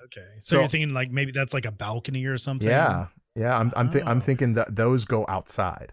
Okay. 0.04 0.26
So, 0.40 0.54
So- 0.56 0.60
you're 0.60 0.68
thinking 0.68 0.94
like 0.94 1.10
maybe 1.10 1.30
that's 1.32 1.52
like 1.52 1.66
a 1.66 1.70
balcony 1.72 2.24
or 2.24 2.38
something. 2.38 2.68
Yeah, 2.68 3.08
yeah. 3.36 3.58
I'm 3.58 3.72
I'm, 3.76 3.90
thi- 3.90 4.02
I'm 4.02 4.16
Oh. 4.18 4.20
thinking 4.20 4.54
that 4.54 4.74
those 4.74 5.04
go 5.04 5.26
outside. 5.28 5.92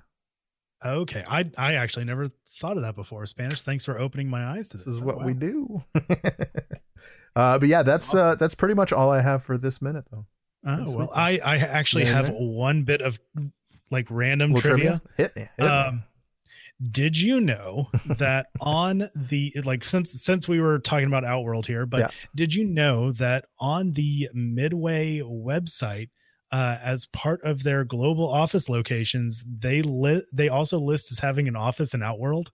Okay. 0.86 1.24
I 1.27 1.50
I 1.57 1.74
actually 1.75 2.05
never 2.05 2.29
thought 2.60 2.77
of 2.77 2.84
that 2.84 2.95
before. 2.95 3.25
Spanish. 3.25 3.63
Thanks 3.63 3.84
for 3.86 4.00
opening 4.00 4.29
my 4.29 4.45
eyes 4.45 4.69
to 4.69 4.77
this. 4.77 4.86
This 4.86 4.95
is 4.95 5.01
Oh, 5.01 5.05
what 5.05 5.25
we 5.25 5.34
do. 5.34 5.84
uh, 7.36 7.60
but 7.60 7.68
yeah, 7.68 7.84
that's 7.84 8.13
uh, 8.15 8.36
that's 8.36 8.56
pretty 8.56 8.75
much 8.75 8.94
all 8.94 9.10
I 9.12 9.22
have 9.22 9.44
for 9.44 9.58
this 9.58 9.82
minute, 9.82 10.06
though. 10.12 10.25
Oh 10.68 10.96
well. 10.96 11.12
I 11.13 11.39
I 11.39 11.58
actually 11.58 12.06
have 12.06 12.30
one 12.30 12.84
bit 12.84 13.01
of 13.01 13.20
like 13.92 14.08
random 14.10 14.54
Little 14.54 14.70
trivia. 14.72 15.01
Hit 15.18 15.36
me. 15.36 15.42
Hit 15.58 15.63
me. 15.63 15.68
Um, 15.68 16.04
did 16.92 17.18
you 17.20 17.39
know 17.39 17.89
that 18.06 18.48
on 18.60 19.10
the 19.15 19.54
like 19.63 19.86
since 19.86 20.12
since 20.24 20.48
we 20.48 20.60
were 20.60 20.80
talking 20.80 21.08
about 21.08 21.24
Outworld 21.24 21.68
here, 21.68 21.86
but 21.86 22.00
Yeah. 22.00 22.08
did 22.36 22.54
you 22.56 22.65
know 22.65 23.12
that 23.13 23.46
on 23.60 23.94
the 23.94 24.30
Midway 24.34 25.20
website, 25.20 26.10
uh, 26.51 26.77
as 26.84 27.06
part 27.08 27.42
of 27.44 27.63
their 27.63 27.84
global 27.84 28.27
office 28.27 28.68
locations, 28.68 29.46
they 29.48 29.82
li- 29.84 30.25
they 30.34 30.50
also 30.50 30.80
list 30.80 31.12
as 31.12 31.20
having 31.20 31.48
an 31.48 31.56
office 31.56 31.94
in 31.94 32.01
Outworld. 32.01 32.51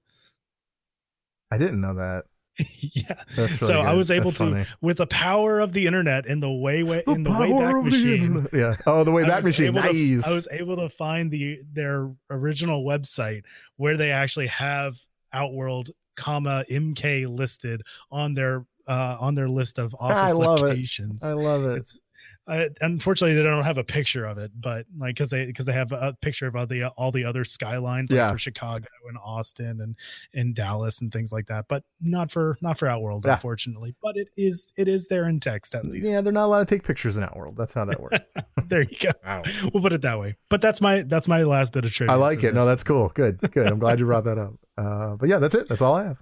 I 1.50 1.58
didn't 1.58 1.82
know 1.82 1.96
that. 1.96 2.26
yeah. 2.80 3.03
That's 3.36 3.62
really 3.62 3.74
so 3.74 3.80
I 3.82 3.94
was 3.94 4.12
able 4.12 4.25
That's 4.25 4.38
to, 4.38 4.51
funny. 4.51 4.65
with 4.82 4.98
the 4.98 5.08
power 5.08 5.60
of 5.60 5.74
the 5.74 5.88
internet 5.88 6.25
and 6.25 6.41
the 6.41 6.50
way 6.51 6.84
way 6.84 7.03
in 7.08 7.24
the 7.24 7.30
power 7.30 7.46
Wayback 7.48 7.80
of 7.80 7.86
the 7.86 7.91
Machine. 7.91 8.48
Yeah. 8.53 8.75
Oh, 8.86 9.03
the 9.03 9.12
way 9.12 9.24
I 9.24 9.27
back 9.27 9.38
was 9.38 9.48
machine. 9.48 9.65
able 9.77 9.82
to- 9.82 10.22
I 10.25 10.32
was 10.34 10.48
able 10.51 10.75
to 10.77 10.89
find 10.89 11.32
the 11.32 11.60
their 11.74 12.12
original 12.30 12.84
website 12.86 13.44
where 13.77 13.98
they 13.98 14.12
actually 14.12 14.48
have 14.48 14.96
Outworld, 15.34 15.91
comma 16.18 16.65
MK 16.70 17.25
listed 17.27 17.82
on 18.12 18.34
their 18.34 18.65
uh 18.88 19.15
on 19.20 19.36
their 19.36 19.48
list 19.48 19.80
of 19.80 19.96
office 20.00 20.32
I 20.32 20.32
love 20.34 20.60
it. 20.60 20.63
locations. 20.63 21.24
I 21.24 21.32
love 21.32 21.63
it. 21.63 21.77
It's 21.77 22.00
uh, 22.48 22.65
unfortunately 22.81 23.36
they 23.36 23.43
don't 23.43 23.63
have 23.63 23.77
a 23.77 23.83
picture 23.83 24.25
of 24.25 24.38
it, 24.38 24.51
but 24.60 24.86
like 24.98 25.15
because 25.15 25.29
they 25.29 25.45
because 25.45 25.65
they 25.65 25.74
have 25.74 25.91
a 25.91 26.15
picture 26.21 26.48
of 26.48 26.55
all 26.55 26.65
the 26.65 26.86
all 26.98 27.12
the 27.12 27.24
other 27.24 27.43
skylines 27.45 28.12
like 28.12 28.17
Yeah. 28.17 28.31
for 28.31 28.38
Chicago 28.38 28.88
and 29.07 29.17
Austin 29.24 29.79
and 29.81 29.95
and 30.33 30.55
Dallas 30.55 31.01
and 31.01 31.12
things 31.12 31.31
like 31.31 31.45
that, 31.48 31.65
but 31.69 31.83
not 32.01 32.31
for 32.31 32.57
not 32.62 32.77
for 32.79 32.88
Outworld 32.88 33.25
Yeah. 33.25 33.33
unfortunately. 33.36 33.95
But 34.01 34.17
it 34.17 34.27
is 34.36 34.74
it 34.77 34.88
is 34.88 35.07
there 35.07 35.27
in 35.29 35.39
text 35.39 35.75
at 35.75 35.86
least. 35.86 36.07
Yeah, 36.07 36.21
they're 36.21 36.33
not 36.33 36.45
allowed 36.45 36.67
to 36.67 36.75
take 36.75 36.83
pictures 36.83 37.17
in 37.17 37.24
Outworld. 37.24 37.55
That's 37.57 37.74
how 37.74 37.86
that 37.86 38.01
works. 38.01 38.17
there 38.67 38.81
you 38.81 38.98
go. 39.00 39.12
Wow. 39.25 39.43
We'll 39.74 39.83
put 39.83 39.93
it 39.93 40.01
that 40.01 40.19
way. 40.19 40.36
But 40.50 40.62
that's 40.62 40.81
my 40.81 41.03
that's 41.03 41.27
my 41.27 41.43
last 41.43 41.71
bit 41.74 41.86
of 41.86 41.91
trivia. 41.91 42.13
I 42.13 42.17
like 42.17 42.43
it. 42.43 42.53
No, 42.55 42.65
that's 42.65 42.83
cool. 42.83 43.10
Good. 43.13 43.39
Good. 43.51 43.67
I'm 43.67 43.79
glad 43.79 44.00
you 44.00 44.05
brought 44.05 44.24
that 44.25 44.38
up. 44.38 44.53
Uh, 44.77 45.15
but 45.15 45.29
yeah, 45.29 45.38
that's 45.38 45.53
it. 45.55 45.69
That's 45.69 45.81
all 45.81 45.95
I 45.95 46.05
have. 46.05 46.17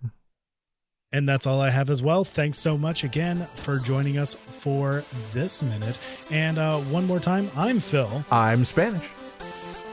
And 1.12 1.28
that's 1.28 1.48
all 1.48 1.60
I 1.62 1.70
have 1.70 1.89
as 1.89 2.01
well. 2.04 2.24
Thanks 2.24 2.60
so 2.60 2.78
much 2.78 3.04
again 3.04 3.48
for 3.58 3.80
joining 3.80 4.18
us 4.18 4.36
for 4.36 5.04
this 5.34 5.62
minute. 5.62 5.98
And 6.30 6.58
uh, 6.58 6.80
one 6.80 7.06
more 7.08 7.20
time, 7.20 7.50
I'm 7.56 7.80
Phil, 7.80 8.24
I'm 8.32 8.63
Spanish. 8.63 9.10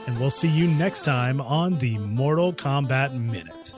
and 0.07 0.19
we'll 0.19 0.29
see 0.31 0.47
you 0.49 0.67
next 0.67 1.03
time 1.03 1.41
on 1.41 1.79
the 1.79 1.97
Mortal 1.97 2.53
Kombat 2.53 3.13
Minute. 3.19 3.73